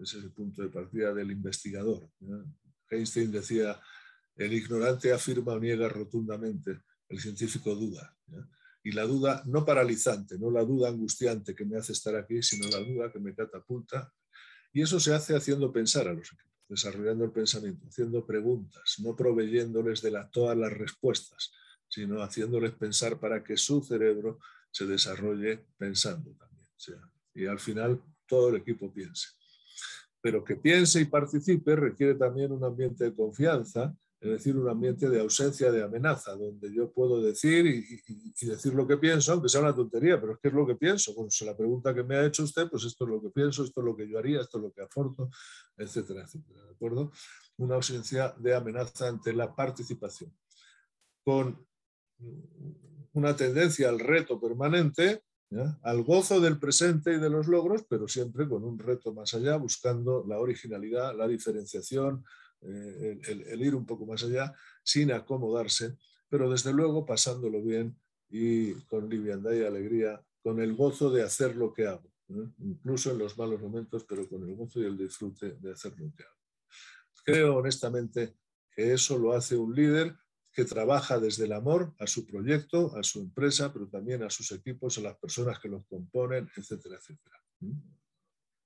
[0.01, 2.09] Ese es el punto de partida del investigador.
[2.89, 3.79] Einstein decía,
[4.45, 8.15] el ignorante afirma o niega rotundamente, el científico duda.
[8.83, 12.67] Y la duda no paralizante, no la duda angustiante que me hace estar aquí, sino
[12.69, 14.11] la duda que me catapulta.
[14.73, 19.15] Y eso se hace haciendo pensar a los equipos, desarrollando el pensamiento, haciendo preguntas, no
[19.15, 21.51] proveyéndoles de todas las respuestas,
[21.87, 24.39] sino haciéndoles pensar para que su cerebro
[24.71, 26.67] se desarrolle pensando también.
[27.33, 29.27] y al final todo el equipo piense.
[30.21, 35.09] Pero que piense y participe requiere también un ambiente de confianza es decir, un ambiente
[35.09, 39.61] de ausencia de amenaza, donde yo puedo decir y, decir lo que pienso, aunque sea
[39.61, 41.15] una tontería, pero es que es lo que pienso.
[41.15, 43.63] Bueno, si la pregunta que me ha hecho usted, pues esto es lo que pienso,
[43.63, 45.31] esto es lo que yo haría, esto es lo que aporto,
[45.75, 46.63] etcétera, etcétera.
[46.65, 47.11] ¿De acuerdo?
[47.57, 50.31] Una ausencia de amenaza ante la participación.
[51.23, 51.65] Con
[53.13, 55.23] una tendencia al reto permanente,
[55.81, 59.57] al gozo del presente y de los logros, pero siempre con un reto más allá,
[59.57, 62.23] buscando la originalidad, la diferenciación,
[62.61, 64.53] eh, el, ir un poco más allá
[64.83, 65.97] sin acomodarse,
[66.29, 67.97] pero desde luego pasándolo bien
[68.29, 72.11] y con liviandad y alegría, con el gozo de hacer lo que hago,
[72.59, 76.13] incluso en los malos momentos, pero con el gozo y el disfrute de hacer lo
[76.15, 76.41] que hago.
[77.23, 78.35] Creo honestamente
[78.71, 80.15] que eso lo hace un líder
[80.53, 84.51] que trabaja desde el amor a su proyecto, a su empresa, pero también a sus
[84.51, 87.41] equipos, a las personas que los componen, etcétera, etcétera.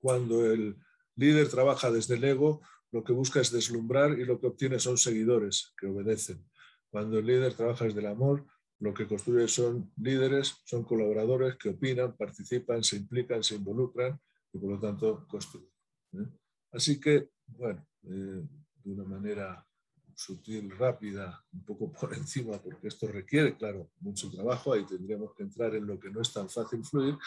[0.00, 0.76] Cuando el
[1.14, 2.60] líder trabaja desde el ego,
[2.96, 6.42] lo que busca es deslumbrar y lo que obtiene son seguidores que obedecen.
[6.88, 8.46] Cuando el líder trabaja desde el amor,
[8.78, 14.18] lo que construye son líderes, son colaboradores que opinan, participan, se implican, se involucran
[14.50, 15.68] y por lo tanto construyen.
[16.14, 16.26] ¿eh?
[16.72, 18.42] Así que, bueno, eh,
[18.82, 19.66] de una manera
[20.14, 25.42] sutil, rápida, un poco por encima, porque esto requiere, claro, mucho trabajo, ahí tendríamos que
[25.42, 27.18] entrar en lo que no es tan fácil fluir.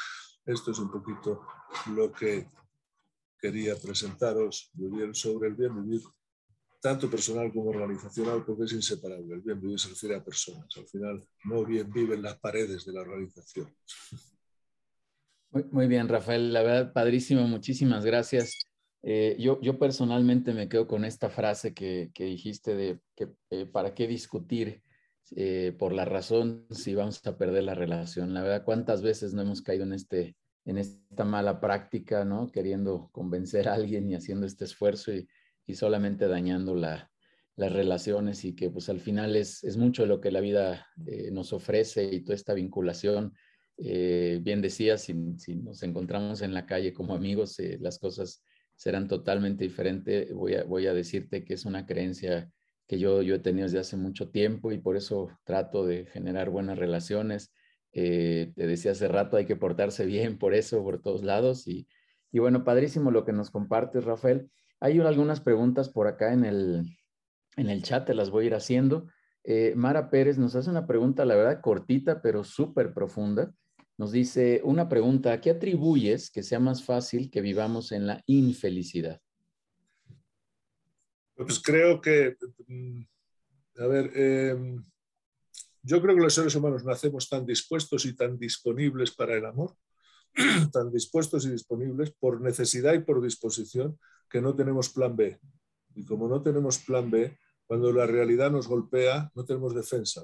[0.47, 1.45] Esto es un poquito
[1.93, 2.47] lo que
[3.41, 4.71] quería presentaros
[5.13, 6.01] sobre el bien vivir,
[6.81, 9.35] tanto personal como organizacional, porque es inseparable.
[9.35, 10.65] El bien vivir se refiere a personas.
[10.77, 13.73] Al final, no bien viven las paredes de la organización.
[15.71, 16.53] Muy, bien, Rafael.
[16.53, 17.47] La verdad, padrísimo.
[17.47, 18.57] Muchísimas gracias.
[19.01, 23.65] Eh, yo, yo personalmente me quedo con esta frase que, que dijiste de que eh,
[23.65, 24.83] para qué discutir
[25.35, 28.33] eh, por la razón si vamos a perder la relación.
[28.33, 30.35] La verdad, ¿cuántas veces no hemos caído en este
[30.69, 32.51] en esta mala práctica, ¿no?
[32.51, 35.27] Queriendo convencer a alguien y haciendo este esfuerzo y,
[35.73, 37.07] solamente dañando las
[37.55, 42.05] relaciones y que pues al final es, mucho lo que la vida eh, nos ofrece
[42.11, 43.33] y toda esta vinculación.
[43.77, 48.43] Eh, bien decía, si, nos encontramos en la calle como amigos, eh, las cosas
[48.75, 50.33] serán totalmente diferentes.
[50.33, 52.49] Voy a, voy a decirte que es una creencia
[52.87, 56.49] que yo, yo he tenido desde hace mucho tiempo y por eso trato de generar
[56.49, 57.53] buenas relaciones
[57.91, 61.67] eh, te decía hace rato, hay que portarse bien por eso, por todos lados.
[61.67, 61.87] Y,
[62.33, 64.49] bueno, padrísimo lo que nos compartes, Rafael.
[64.79, 66.97] Hay algunas preguntas por acá en el,
[67.57, 69.07] en el chat, te las voy a ir haciendo.
[69.43, 73.53] Eh, Mara Pérez nos hace una pregunta, la verdad, cortita, pero súper profunda.
[73.97, 78.23] Nos dice una pregunta, ¿a qué atribuyes que sea más fácil que vivamos en la
[78.27, 79.19] infelicidad?
[81.35, 82.37] Pues creo que,
[82.67, 83.01] mm,
[83.79, 84.55] a ver, eh,
[85.81, 89.75] yo creo que los seres humanos nacemos tan dispuestos y tan disponibles para el amor,
[90.71, 93.99] tan dispuestos y disponibles por necesidad y por disposición,
[94.29, 95.39] que no tenemos plan B.
[95.95, 100.23] Y como no tenemos plan B, cuando la realidad nos golpea, no tenemos defensa.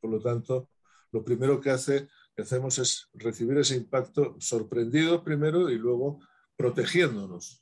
[0.00, 0.70] Por lo tanto,
[1.12, 6.20] lo primero que, hace, que hacemos es recibir ese impacto sorprendido primero y luego
[6.56, 7.60] protegiéndonos.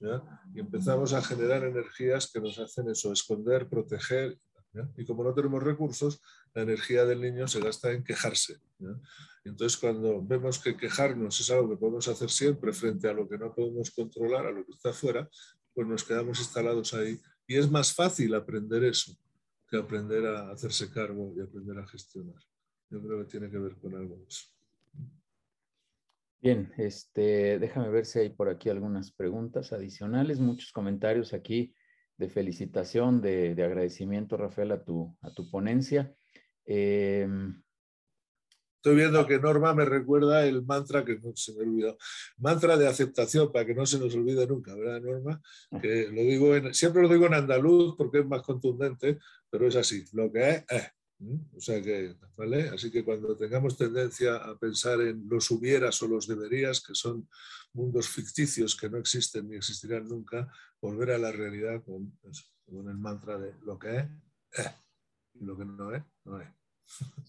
[0.54, 4.38] Y empezamos a generar energías que nos hacen eso, esconder, proteger.
[4.96, 6.20] Y como no tenemos recursos,
[6.54, 8.58] la energía del niño se gasta en quejarse.
[9.44, 13.36] Entonces, cuando vemos que quejarnos es algo que podemos hacer siempre frente a lo que
[13.36, 15.28] no podemos controlar, a lo que está afuera,
[15.74, 17.20] pues nos quedamos instalados ahí.
[17.46, 19.12] Y es más fácil aprender eso
[19.68, 22.40] que aprender a hacerse cargo y aprender a gestionar.
[22.90, 24.46] Yo creo que tiene que ver con algo de eso.
[26.40, 31.74] Bien, este, déjame ver si hay por aquí algunas preguntas adicionales, muchos comentarios aquí
[32.18, 36.14] de felicitación, de, de agradecimiento, Rafael, a tu, a tu ponencia.
[36.66, 37.62] Em,
[38.84, 41.96] Estoy viendo que Norma me recuerda el mantra que no se me ha olvidado.
[42.36, 45.40] Mantra de aceptación, para que no se nos olvide nunca, ¿verdad, Norma?
[45.80, 49.76] Que lo digo en, siempre lo digo en andaluz porque es más contundente, pero es
[49.76, 50.04] así.
[50.12, 50.82] Lo que es, es.
[51.56, 52.68] O sea que, ¿vale?
[52.68, 57.26] Así que cuando tengamos tendencia a pensar en los hubieras o los deberías, que son
[57.72, 60.52] mundos ficticios que no existen ni existirán nunca,
[60.82, 62.18] volver a la realidad con,
[62.66, 64.06] con el mantra de lo que es,
[64.52, 64.66] es.
[65.40, 66.48] Lo que no es, no es.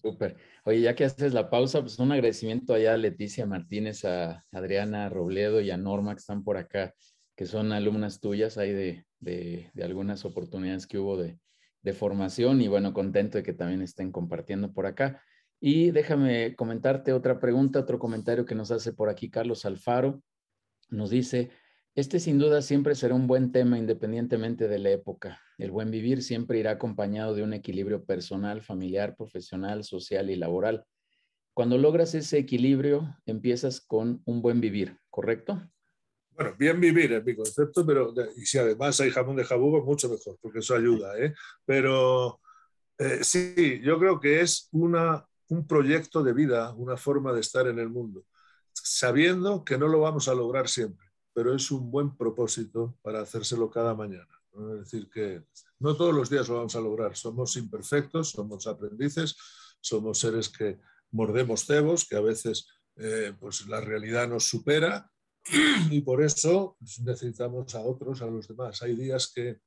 [0.01, 0.37] Súper.
[0.65, 5.09] Oye, ya que haces la pausa, pues un agradecimiento allá a Leticia Martínez, a Adriana
[5.09, 6.93] Robledo y a Norma que están por acá,
[7.35, 11.39] que son alumnas tuyas ahí de, de, algunas oportunidades que hubo de,
[11.81, 15.21] de, formación y bueno, contento de que también estén compartiendo por acá.
[15.59, 20.21] Y déjame comentarte otra pregunta, otro comentario que nos hace por aquí Carlos Alfaro.
[20.89, 21.49] Nos dice,
[21.95, 25.41] este sin duda siempre será un buen tema independientemente de la época.
[25.57, 30.83] El buen vivir siempre irá acompañado de un equilibrio personal, familiar, profesional, social y laboral.
[31.53, 35.61] Cuando logras ese equilibrio, empiezas con un buen vivir, ¿correcto?
[36.31, 40.09] Bueno, bien vivir es mi concepto, pero y si además hay jamón de jabugo, mucho
[40.09, 41.17] mejor, porque eso ayuda.
[41.17, 41.33] ¿eh?
[41.63, 42.41] Pero
[42.97, 47.67] eh, sí, yo creo que es una, un proyecto de vida, una forma de estar
[47.67, 48.25] en el mundo,
[48.73, 51.05] sabiendo que no lo vamos a lograr siempre
[51.35, 54.41] pero es un buen propósito para hacérselo cada mañana.
[54.71, 55.43] Es decir, que
[55.79, 57.13] no todos los días lo vamos a lograr.
[57.17, 59.35] Somos imperfectos, somos aprendices,
[59.81, 60.79] somos seres que
[61.11, 65.11] mordemos cebos, que a veces eh, pues la realidad nos supera
[65.91, 68.81] y por eso pues, necesitamos a otros, a los demás.
[68.81, 69.59] Hay días que,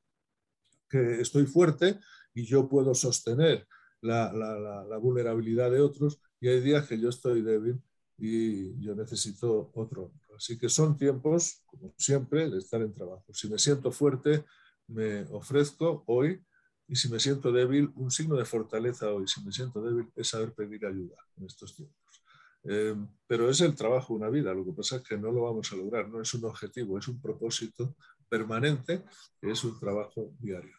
[0.89, 2.01] que estoy fuerte
[2.33, 3.69] y yo puedo sostener
[4.01, 7.79] la, la, la vulnerabilidad de otros y hay días que yo estoy débil
[8.17, 10.13] y yo necesito otro.
[10.39, 13.25] Así que son tiempos, como siempre, de estar en trabajo.
[13.35, 14.45] Si me siento fuerte,
[14.87, 16.41] me ofrezco hoy
[16.87, 20.29] y si me siento débil, un signo de fortaleza hoy, si me siento débil, es
[20.29, 22.23] saber pedir ayuda en estos tiempos.
[22.63, 22.95] Eh,
[23.27, 24.55] pero es el trabajo, una vida.
[24.55, 27.09] Lo que pasa es que no lo vamos a lograr, no es un objetivo, es
[27.09, 27.97] un propósito
[28.29, 29.03] permanente,
[29.43, 30.78] es un trabajo diario.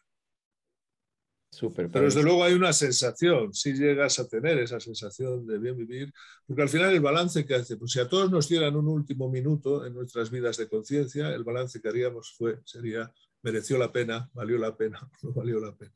[1.73, 6.13] Pero desde luego hay una sensación, si llegas a tener esa sensación de bien vivir,
[6.45, 9.29] porque al final el balance que hace, pues si a todos nos dieran un último
[9.29, 14.29] minuto en nuestras vidas de conciencia, el balance que haríamos fue, sería, mereció la pena,
[14.33, 15.93] valió la pena, no valió la pena.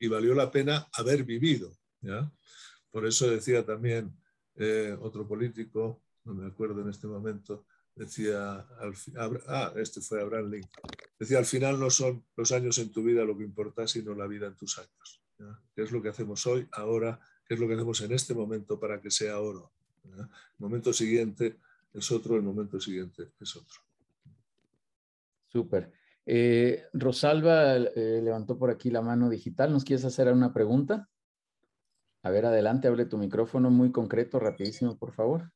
[0.00, 1.70] Y valió la pena haber vivido.
[2.00, 2.30] ¿ya?
[2.90, 4.12] Por eso decía también
[4.56, 8.66] eh, otro político, no me acuerdo en este momento, decía,
[9.48, 13.24] ah, este fue Abraham Lincoln, decía, al final no son los años en tu vida
[13.24, 15.22] lo que importa, sino la vida en tus años.
[15.74, 17.20] ¿Qué es lo que hacemos hoy, ahora?
[17.46, 19.72] ¿Qué es lo que hacemos en este momento para que sea oro?
[20.04, 20.28] El
[20.58, 21.58] momento siguiente
[21.92, 23.80] es otro, el momento siguiente es otro.
[25.48, 25.92] Súper.
[26.24, 29.72] Eh, Rosalba eh, levantó por aquí la mano digital.
[29.72, 31.08] ¿Nos quieres hacer una pregunta?
[32.22, 35.50] A ver, adelante, abre tu micrófono muy concreto, rapidísimo, por favor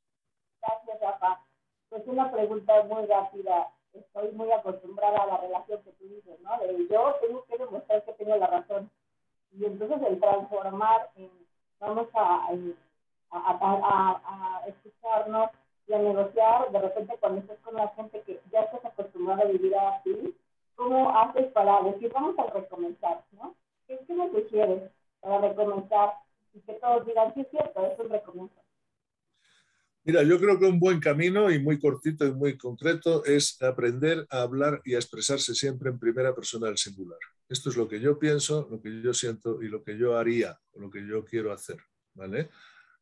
[2.07, 3.68] una pregunta muy rápida.
[3.92, 6.50] Estoy muy acostumbrada a la relación que tú dices, ¿no?
[6.88, 8.90] Yo tengo que demostrar que tengo la razón.
[9.52, 11.30] Y entonces el transformar en,
[11.80, 12.48] vamos a,
[13.30, 15.50] a, escucharnos
[15.88, 19.46] y a negociar, de repente cuando estás con la gente que ya estás acostumbrada a
[19.46, 20.36] vivir así,
[20.74, 23.54] ¿cómo haces para decir, vamos a recomenzar, ¿no?
[23.86, 24.90] ¿Qué, qué me sugieres
[25.20, 26.14] para recomenzar
[26.54, 28.50] y que todos digan, sí es cierto, es un?
[30.07, 34.24] Mira, yo creo que un buen camino y muy cortito y muy concreto es aprender
[34.30, 37.18] a hablar y a expresarse siempre en primera persona del singular.
[37.48, 40.57] Esto es lo que yo pienso, lo que yo siento y lo que yo haría
[40.74, 41.78] o lo que yo quiero hacer,
[42.14, 42.50] ¿vale?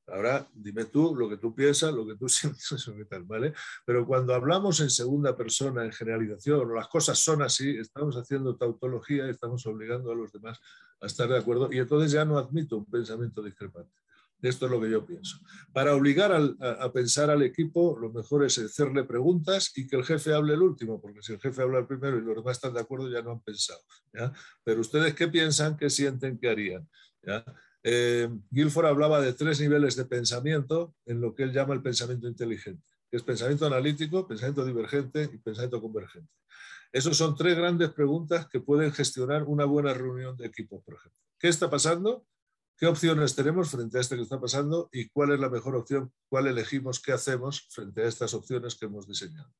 [0.06, 3.52] Ahora, dime tú lo que tú piensas, lo que tú sientes, eso qué tal, ¿vale?
[3.84, 9.26] Pero cuando hablamos en segunda persona, en generalización, las cosas son así, estamos haciendo tautología
[9.26, 10.58] y estamos obligando a los demás
[11.02, 14.03] a estar de acuerdo y entonces ya no admito un pensamiento discrepante.
[14.44, 15.38] Esto es lo que yo pienso.
[15.72, 16.30] Para obligar
[16.60, 20.60] a, pensar al equipo, lo mejor es hacerle preguntas y que el jefe hable el
[20.60, 23.22] último, porque si el jefe habla el primero y los demás están de acuerdo, ya
[23.22, 23.80] no han pensado.
[24.62, 26.86] Pero ustedes, ¿qué piensan, qué sienten, qué harían?
[27.82, 32.28] Eh, Guilford hablaba de tres niveles de pensamiento en lo que él llama el pensamiento
[32.28, 36.30] inteligente, que es pensamiento analítico, pensamiento divergente y pensamiento convergente.
[36.92, 41.18] Esas son tres grandes preguntas que pueden gestionar una buena reunión de equipo, por ejemplo.
[41.38, 42.26] ¿Qué está pasando?
[42.76, 46.12] ¿Qué opciones tenemos frente a esto que está pasando y cuál es la mejor opción?
[46.28, 47.00] ¿Cuál elegimos?
[47.00, 49.52] ¿Qué hacemos frente a estas opciones que hemos diseñado?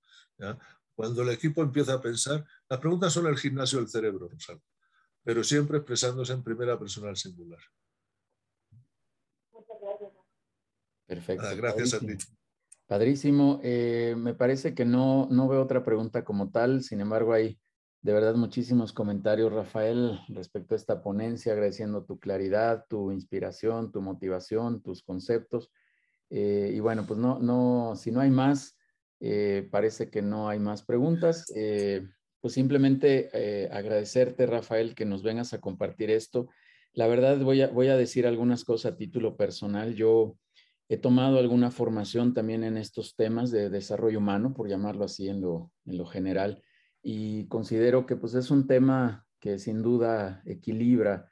[0.94, 4.28] Cuando el equipo empieza a pensar, las preguntas son el gimnasio del cerebro,
[5.22, 7.60] pero siempre expresándose en primera persona al singular.
[9.52, 10.12] Muchas gracias.
[11.06, 11.46] Perfecto.
[11.46, 12.16] Ah, gracias a ti.
[12.86, 13.60] Padrísimo.
[13.62, 17.58] Eh, me parece que no, no veo otra pregunta como tal, sin embargo hay
[18.04, 24.02] de verdad, muchísimos comentarios, Rafael, respecto a esta ponencia, agradeciendo tu claridad, tu inspiración, tu
[24.02, 25.70] motivación, tus conceptos.
[26.28, 28.76] Eh, y bueno, pues no, no, si no hay más,
[29.20, 31.46] eh, parece que no hay más preguntas.
[31.56, 32.06] Eh,
[32.42, 33.30] pues simplemente
[33.72, 36.50] agradecerte, Rafael, que nos vengas a compartir esto.
[36.92, 39.94] La verdad, voy a, voy a decir algunas cosas a título personal.
[39.94, 40.36] Yo
[40.90, 45.40] he tomado alguna formación también en estos temas de desarrollo humano, por llamarlo así en
[45.40, 46.62] lo, en lo general,
[47.04, 51.28] y considero que pues es un tema que sin duda equilibra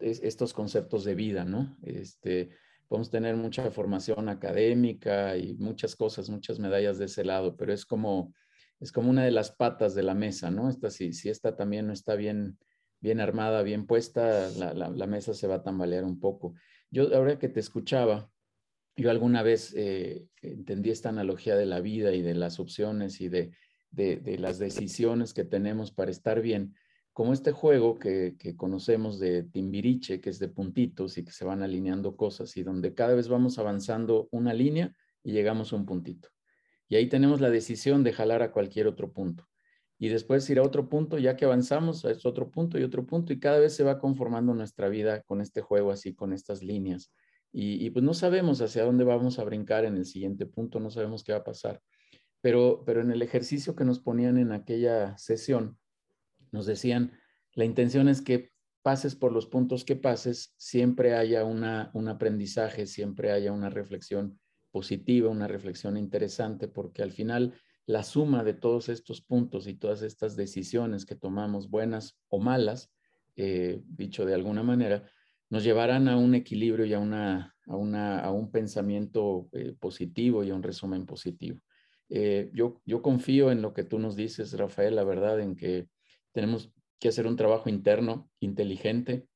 [0.00, 1.76] estos conceptos de vida, ¿no?
[1.82, 2.50] Este,
[2.86, 7.84] podemos tener mucha formación académica y muchas cosas, muchas medallas de ese lado, pero es
[7.84, 8.32] como,
[8.78, 10.68] es como una de las patas de la mesa, ¿no?
[10.68, 12.58] Esta, si, si esta también no está bien,
[13.00, 16.54] bien armada, bien puesta, la, la, mesa se va a tambalear un poco.
[16.90, 18.30] Yo, ahora que te escuchaba,
[18.94, 23.28] yo alguna vez eh, entendí esta analogía de la vida y de las opciones y
[23.28, 23.52] de,
[23.92, 26.74] de, las decisiones que tenemos para estar bien
[27.12, 31.62] como este juego que, conocemos de Timbiriche, que es de puntitos y que se van
[31.62, 36.30] alineando cosas y donde cada vez vamos avanzando una línea y llegamos a un puntito.
[36.88, 39.46] Y ahí tenemos la decisión de jalar a cualquier otro punto.
[39.98, 43.06] Y después ir a otro punto, ya que avanzamos, a este otro punto y otro
[43.06, 46.62] punto, y cada vez se va conformando nuestra vida con este juego así, con estas
[46.62, 47.12] líneas.
[47.52, 50.90] Y, y pues no sabemos hacia dónde vamos a brincar en el siguiente punto, no
[50.90, 51.80] sabemos qué va a pasar.
[52.42, 55.78] Pero, pero en el ejercicio que nos ponían en aquella sesión,
[56.50, 57.12] nos decían,
[57.54, 63.30] la intención es que pases por los puntos que pases, siempre haya un aprendizaje, siempre
[63.30, 64.38] haya una reflexión
[64.70, 67.54] positiva, una reflexión interesante, porque al final
[67.86, 72.92] la suma de todos estos puntos y todas estas decisiones que tomamos, buenas o malas,
[73.36, 75.08] eh, dicho de alguna manera,
[75.50, 80.42] nos llevarán a un equilibrio y a, una, a, una, a un pensamiento eh, positivo
[80.42, 81.60] y a un resumen positivo.
[82.14, 85.88] Eh, yo, confío en lo que tú nos dices, Rafael, la verdad, en que
[86.32, 89.26] tenemos que hacer un trabajo interno inteligente.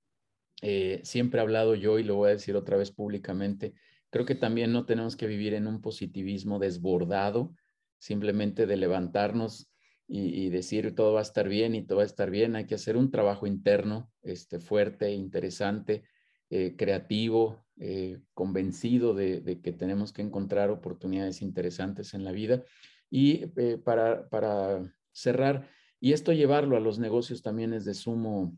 [0.61, 3.73] Eh, siempre he hablado yo y lo voy a decir otra vez públicamente.
[4.11, 7.55] Creo que también no tenemos que vivir en un positivismo desbordado,
[7.99, 9.71] simplemente de levantarnos
[10.07, 12.57] y, decir todo va a estar bien y todo va a estar bien.
[12.57, 16.05] Hay que hacer un trabajo interno este, fuerte, interesante,
[16.51, 22.63] eh, creativo, eh, convencido de, de, que tenemos que encontrar oportunidades interesantes en la vida.
[23.11, 23.47] Y
[23.85, 25.69] para, para cerrar,
[26.01, 28.57] y esto llevarlo a los negocios también es de, sumo,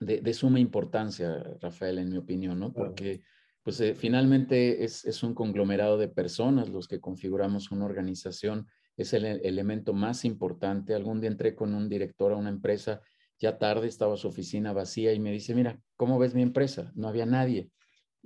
[0.00, 2.72] de, suma importancia, Rafael, en mi opinión, ¿no?
[2.72, 3.22] Porque
[3.62, 9.12] pues eh, finalmente es, es, un conglomerado de personas los que configuramos una organización, es
[9.12, 10.94] el elemento más importante.
[10.94, 13.00] Algún día entré con un director a una empresa,
[13.38, 16.92] ya tarde estaba su oficina vacía y me dice, mira, ¿cómo ves mi empresa?
[16.94, 17.70] No había nadie.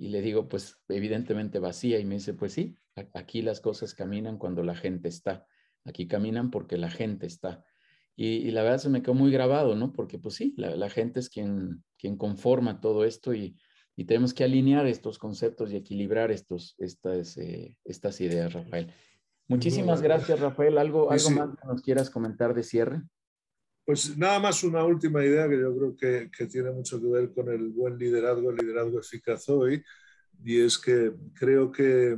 [0.01, 1.99] Y le digo, pues evidentemente vacía.
[1.99, 2.75] Y me dice, pues sí,
[3.13, 5.45] aquí las cosas caminan cuando la gente está.
[5.85, 7.63] Aquí caminan porque la gente está.
[8.15, 9.93] Y, la verdad se me quedó muy grabado, ¿no?
[9.93, 13.55] Porque pues sí, la, gente es quien, quien conforma todo esto y,
[13.95, 18.91] y, tenemos que alinear estos conceptos y equilibrar estos, estas, eh, estas ideas, Rafael.
[19.47, 20.79] Muchísimas gracias, Rafael.
[20.79, 23.03] ¿Algo, algo más que nos quieras comentar de cierre?
[23.85, 27.33] Pues nada más una última idea que yo creo que, que, tiene mucho que ver
[27.33, 29.83] con el buen liderazgo, el liderazgo eficaz hoy,
[30.43, 32.17] y es que creo que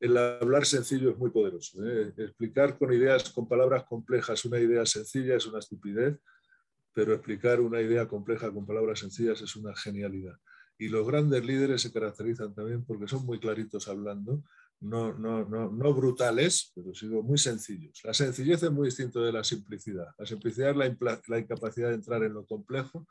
[0.00, 1.84] el hablar sencillo es muy poderoso.
[1.84, 2.12] ¿eh?
[2.16, 6.18] Explicar con ideas, con palabras complejas, una idea sencilla es una estupidez,
[6.92, 10.36] pero explicar una idea compleja con palabras sencillas es una genialidad.
[10.78, 14.44] Y los grandes líderes se caracterizan también porque son muy claritos hablando,
[14.80, 18.00] no, no, no, no brutales, pero sigo muy sencillos.
[18.04, 20.06] La sencillez es muy distinto de la simplicidad.
[20.18, 23.06] La simplicidad es la, incapacidad de entrar en lo complejo,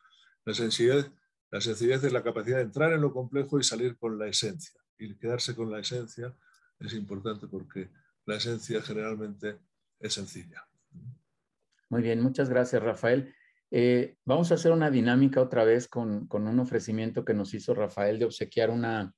[0.45, 1.11] la sencillez,
[1.51, 4.79] la sencillez es la capacidad de entrar en lo complejo y salir con la esencia.
[4.97, 6.33] Y quedarse con la esencia
[6.79, 7.89] es importante porque
[8.25, 9.59] la esencia generalmente
[9.99, 10.65] es sencilla.
[11.89, 13.33] Muy bien, muchas gracias, Rafael.
[13.71, 18.19] Eh, vamos a hacer una dinámica otra vez con, un ofrecimiento que nos hizo Rafael
[18.19, 19.13] de obsequiar una,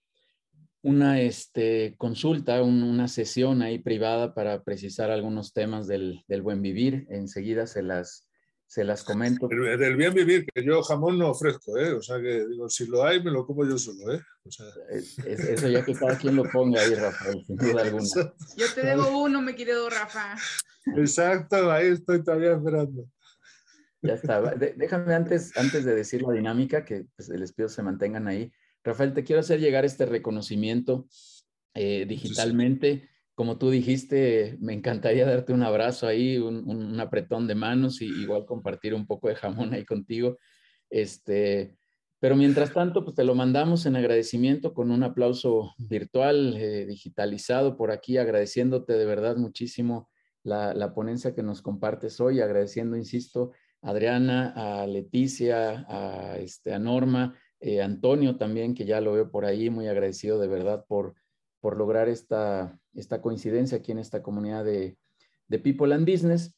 [0.81, 7.05] una este, consulta, una sesión ahí privada para precisar algunos temas del, del buen vivir.
[7.09, 8.29] Enseguida se las,
[8.69, 9.47] se las comento.
[9.47, 11.91] Del bien vivir, que yo jamón no ofrezco, ¿eh?
[11.91, 14.21] O sea que digo, si lo hay, me lo como yo solo, ¿eh?
[15.25, 18.05] Eso ya que cada quien lo ponga ahí, Rafael, sin duda alguna.
[18.55, 20.35] Yo te debo uno, mi querido Rafa.
[20.95, 23.05] Exacto, ahí estoy todavía esperando.
[24.01, 24.39] Ya está.
[24.55, 28.51] déjame antes, antes de decir la dinámica, que pues, les pido se mantengan ahí.
[28.83, 31.07] Rafael, te quiero hacer llegar este reconocimiento
[31.73, 33.09] eh, digitalmente
[33.39, 38.45] como tú dijiste, me encantaría darte un abrazo ahí, un, apretón de manos y igual
[38.45, 40.37] compartir un poco de jamón ahí contigo.
[40.89, 41.77] Este,
[42.19, 47.77] pero mientras tanto, pues te lo mandamos en agradecimiento con un aplauso virtual, eh, digitalizado
[47.77, 50.09] por aquí, agradeciéndote de verdad muchísimo
[50.43, 56.79] la, ponencia que nos compartes hoy, agradeciendo, insisto, a Adriana, a Leticia, a, este, a
[56.79, 61.15] Norma, eh, Antonio también, que ya lo veo por ahí, muy agradecido de verdad por
[61.59, 64.97] por lograr esta, esta coincidencia aquí en esta comunidad de,
[65.47, 66.55] de People and Business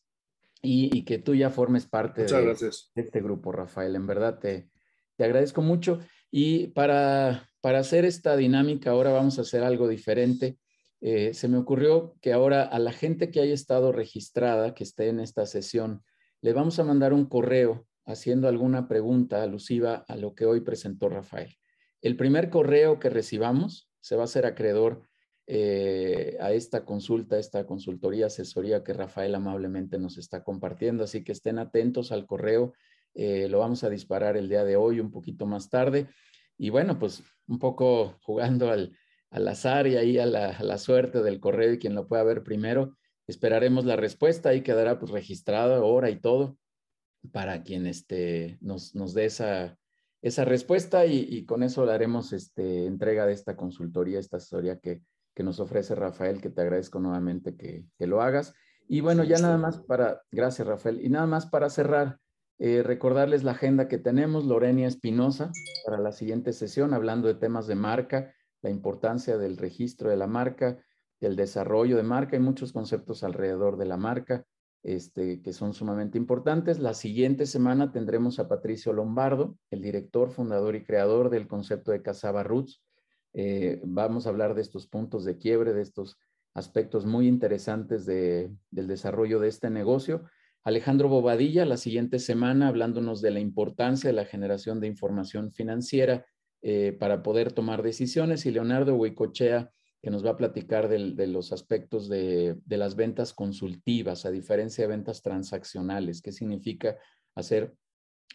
[0.62, 3.95] y, que tú ya formes parte de, este grupo, Rafael.
[3.95, 4.70] En verdad te,
[5.16, 5.99] te agradezco mucho.
[6.30, 10.60] Y para, para hacer esta dinámica, ahora vamos a hacer algo diferente.
[11.02, 15.08] Eh, se me ocurrió que ahora a la gente que haya estado registrada, que esté
[15.08, 16.04] en esta sesión,
[16.41, 21.10] le vamos a mandar un correo haciendo alguna pregunta alusiva a lo que hoy presentó
[21.10, 21.56] Rafael.
[22.02, 25.04] El primer correo que recibamos se va a hacer acreedor
[25.47, 31.04] eh, a esta consulta, esta consultoría, asesoría que Rafael amablemente nos está compartiendo.
[31.04, 32.74] Así que estén atentos al correo.
[33.14, 36.08] Eh, lo vamos a disparar el día de hoy, un poquito más tarde.
[36.58, 38.97] Y bueno, pues un poco jugando al,
[39.30, 42.97] azar y ahí a la, suerte del correo y quien lo pueda ver primero.
[43.28, 46.58] Esperaremos la respuesta, ahí quedará pues registrada hora y todo
[47.32, 49.78] para quien este, nos, nos dé esa,
[50.22, 55.02] esa respuesta y, con eso le haremos este, entrega de esta consultoría, esta asesoría que,
[55.34, 58.54] que nos ofrece Rafael, que te agradezco nuevamente que, que, lo hagas.
[58.88, 62.20] Y bueno, ya nada más para, gracias Rafael, y nada más para cerrar,
[62.60, 65.52] eh, recordarles la agenda que tenemos, Lorenia Espinosa,
[65.86, 70.28] para la siguiente sesión, hablando de temas de marca, la importancia del registro de la
[70.28, 70.78] marca,
[71.20, 74.46] del desarrollo de marca y muchos conceptos alrededor de la marca.
[74.84, 76.80] Este, que son sumamente importantes.
[76.80, 82.02] La siguiente semana tendremos a Patricio Lombardo, el director, fundador y creador del concepto de
[82.02, 82.82] Casaba Roots.
[83.34, 86.18] Eh, vamos a hablar de estos puntos de quiebre, de estos
[86.56, 90.24] aspectos muy interesantes del desarrollo de este negocio.
[90.64, 96.26] Alejandro Bobadilla, la siguiente semana, hablándonos de la importancia de la generación de información financiera
[96.64, 98.46] eh, para poder tomar decisiones.
[98.46, 99.72] Y Leonardo Huicochea,
[100.02, 104.89] que nos va a platicar de los aspectos de, las ventas consultivas, a diferencia de
[104.89, 106.97] ventas transaccionales, qué significa
[107.36, 107.76] hacer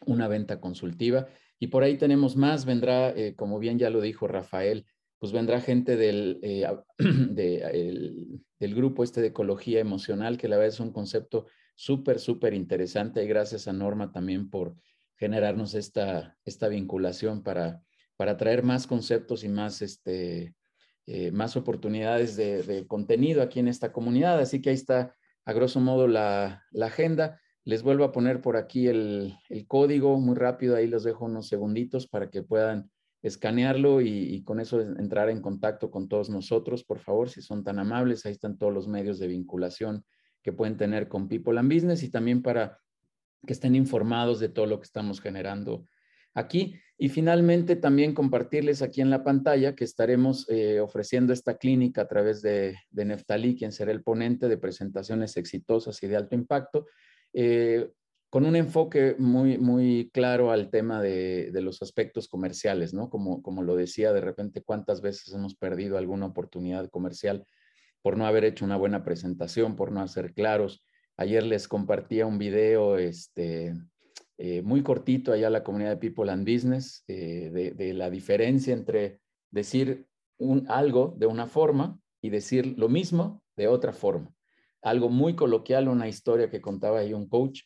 [0.07, 1.27] una venta consultiva.
[1.59, 4.87] Y por ahí tenemos más, vendrá, eh, como bien ya lo dijo Rafael,
[5.19, 6.67] pues vendrá gente del, eh,
[6.99, 13.25] del grupo este de ecología emocional, que la verdad es un concepto súper, súper interesante.
[13.25, 14.77] Y gracias a Norma también por
[15.17, 17.83] generarnos esta, esta vinculación para,
[18.17, 20.55] para traer más conceptos y más este,
[21.09, 24.41] eh, más oportunidades de, contenido aquí en esta comunidad.
[24.41, 27.41] Así que ahí está, a grosso modo, la, agenda.
[27.65, 29.37] Les vuelvo a poner por aquí el,
[29.69, 32.91] código muy rápido, ahí los dejo unos segunditos para que puedan
[33.23, 37.79] escanearlo y, con eso entrar en contacto con todos nosotros, por favor, si son tan
[37.79, 38.27] amables.
[38.27, 40.05] Ahí están todos los medios de vinculación
[40.43, 42.81] que pueden tener con People and Business y también para
[43.47, 45.87] que estén informados de todo lo que estamos generando
[46.35, 46.81] aquí.
[46.99, 52.09] Y finalmente también compartirles aquí en la pantalla que estaremos eh, ofreciendo esta clínica a
[52.09, 56.87] través de, Neftalí, quien será el ponente de presentaciones exitosas y de alto impacto,
[57.35, 57.91] eh,
[58.31, 63.11] con un enfoque muy, muy claro al tema de, de, los aspectos comerciales, ¿no?
[63.11, 67.45] Como, como lo decía, de repente cuántas veces hemos perdido alguna oportunidad comercial
[68.03, 70.85] por no haber hecho una buena presentación, por no hacer claros.
[71.17, 73.75] Ayer les compartía un video, este,
[74.39, 79.21] eh, muy cortito allá la comunidad de People and Business, eh, de, la diferencia entre
[79.51, 80.07] decir
[80.37, 84.35] un, algo de una forma y decir lo mismo de otra forma.
[84.83, 87.63] Algo muy coloquial, una historia que contaba ahí un coach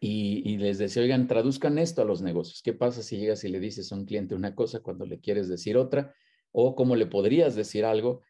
[0.00, 2.62] y, les decía, oigan, traduzcan esto a los negocios.
[2.62, 5.48] ¿Qué pasa si llegas y le dices a un cliente una cosa cuando le quieres
[5.48, 6.14] decir otra?
[6.52, 8.22] O cómo le podrías decir algo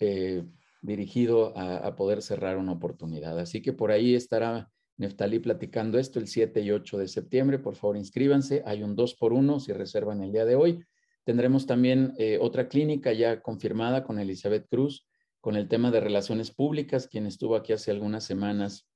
[0.00, 0.44] eh,
[0.82, 3.38] dirigido a, a poder cerrar una oportunidad.
[3.38, 7.58] Así que por ahí estará Neftalí platicando esto el 7 y 8 de septiembre.
[7.58, 8.62] Por favor, inscríbanse.
[8.66, 10.84] Hay un 2 por 1 si reservan el día de hoy.
[11.24, 15.06] Tendremos también eh, otra clínica ya confirmada con Elizabeth Cruz
[15.40, 18.88] con el tema de relaciones públicas, quien estuvo aquí hace algunas semanas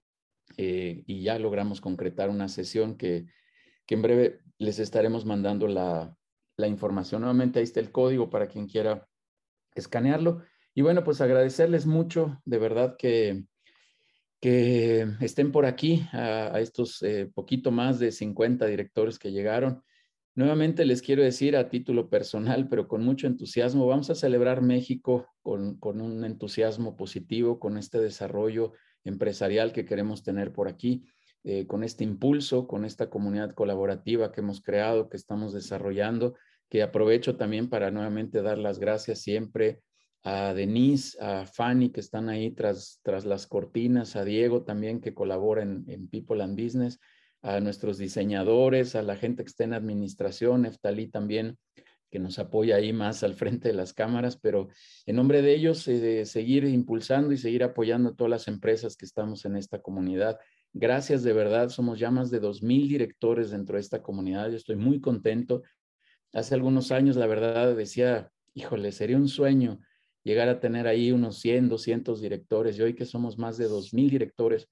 [0.56, 3.26] eh, y ya logramos concretar una sesión que,
[3.86, 6.16] que en breve les estaremos mandando la,
[6.56, 7.20] la información.
[7.20, 9.06] Nuevamente ahí está el código para quien quiera
[9.74, 10.42] escanearlo.
[10.74, 13.44] Y bueno, pues agradecerles mucho, de verdad que
[14.40, 19.82] que estén por aquí, a, estos eh, poquito más de 50 directores que llegaron.
[20.34, 25.26] Nuevamente les quiero decir a título personal, pero con mucho entusiasmo, vamos a celebrar México
[25.42, 28.72] con, un entusiasmo positivo, con este desarrollo
[29.04, 31.04] empresarial que queremos tener por aquí,
[31.44, 36.34] eh, con este impulso, con esta comunidad colaborativa que hemos creado, que estamos desarrollando,
[36.70, 39.82] que aprovecho también para nuevamente dar las gracias siempre
[40.22, 45.14] a Denise, a Fanny que están ahí tras, tras las cortinas, a Diego también que
[45.14, 46.98] colabora en, People and Business,
[47.42, 51.56] a nuestros diseñadores, a la gente que está en administración, Eftalí también
[52.10, 54.68] que nos apoya ahí más al frente de las cámaras, pero
[55.06, 59.04] en nombre de ellos, eh, seguir impulsando y seguir apoyando a todas las empresas que
[59.04, 60.38] estamos en esta comunidad.
[60.72, 64.76] Gracias de verdad, somos ya más de 2.000 directores dentro de esta comunidad, yo estoy
[64.76, 65.62] muy contento.
[66.32, 69.78] Hace algunos años, la verdad, decía, híjole, sería un sueño
[70.22, 74.10] llegar a tener ahí unos 100, 200 directores y hoy que somos más de 2.000
[74.10, 74.68] directores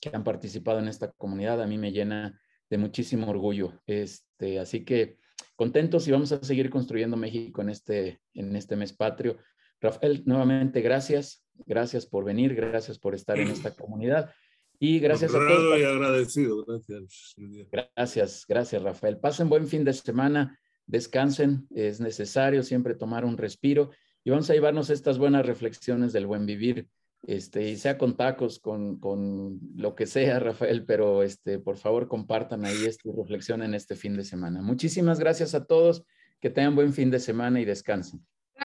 [0.00, 3.80] que han participado en esta comunidad, a mí me llena de muchísimo orgullo.
[3.86, 5.18] Este, así que
[5.56, 9.38] contentos y vamos a seguir construyendo México en este, en este mes patrio.
[9.80, 14.32] Rafael, nuevamente gracias, gracias por venir, gracias por estar en esta comunidad
[14.80, 15.78] y gracias a todos.
[15.78, 17.34] y agradecido, gracias.
[17.70, 19.18] Gracias, gracias Rafael.
[19.18, 23.90] Pasen buen fin de semana, descansen, es necesario siempre tomar un respiro
[24.28, 26.86] y vamos a llevarnos estas buenas reflexiones del buen vivir
[27.22, 32.08] este, y sea con tacos, con, con, lo que sea, Rafael, pero este, por favor
[32.08, 34.60] compartan ahí esta reflexión en este fin de semana.
[34.60, 36.04] Muchísimas gracias a todos,
[36.40, 38.22] que tengan buen fin de semana y descansen.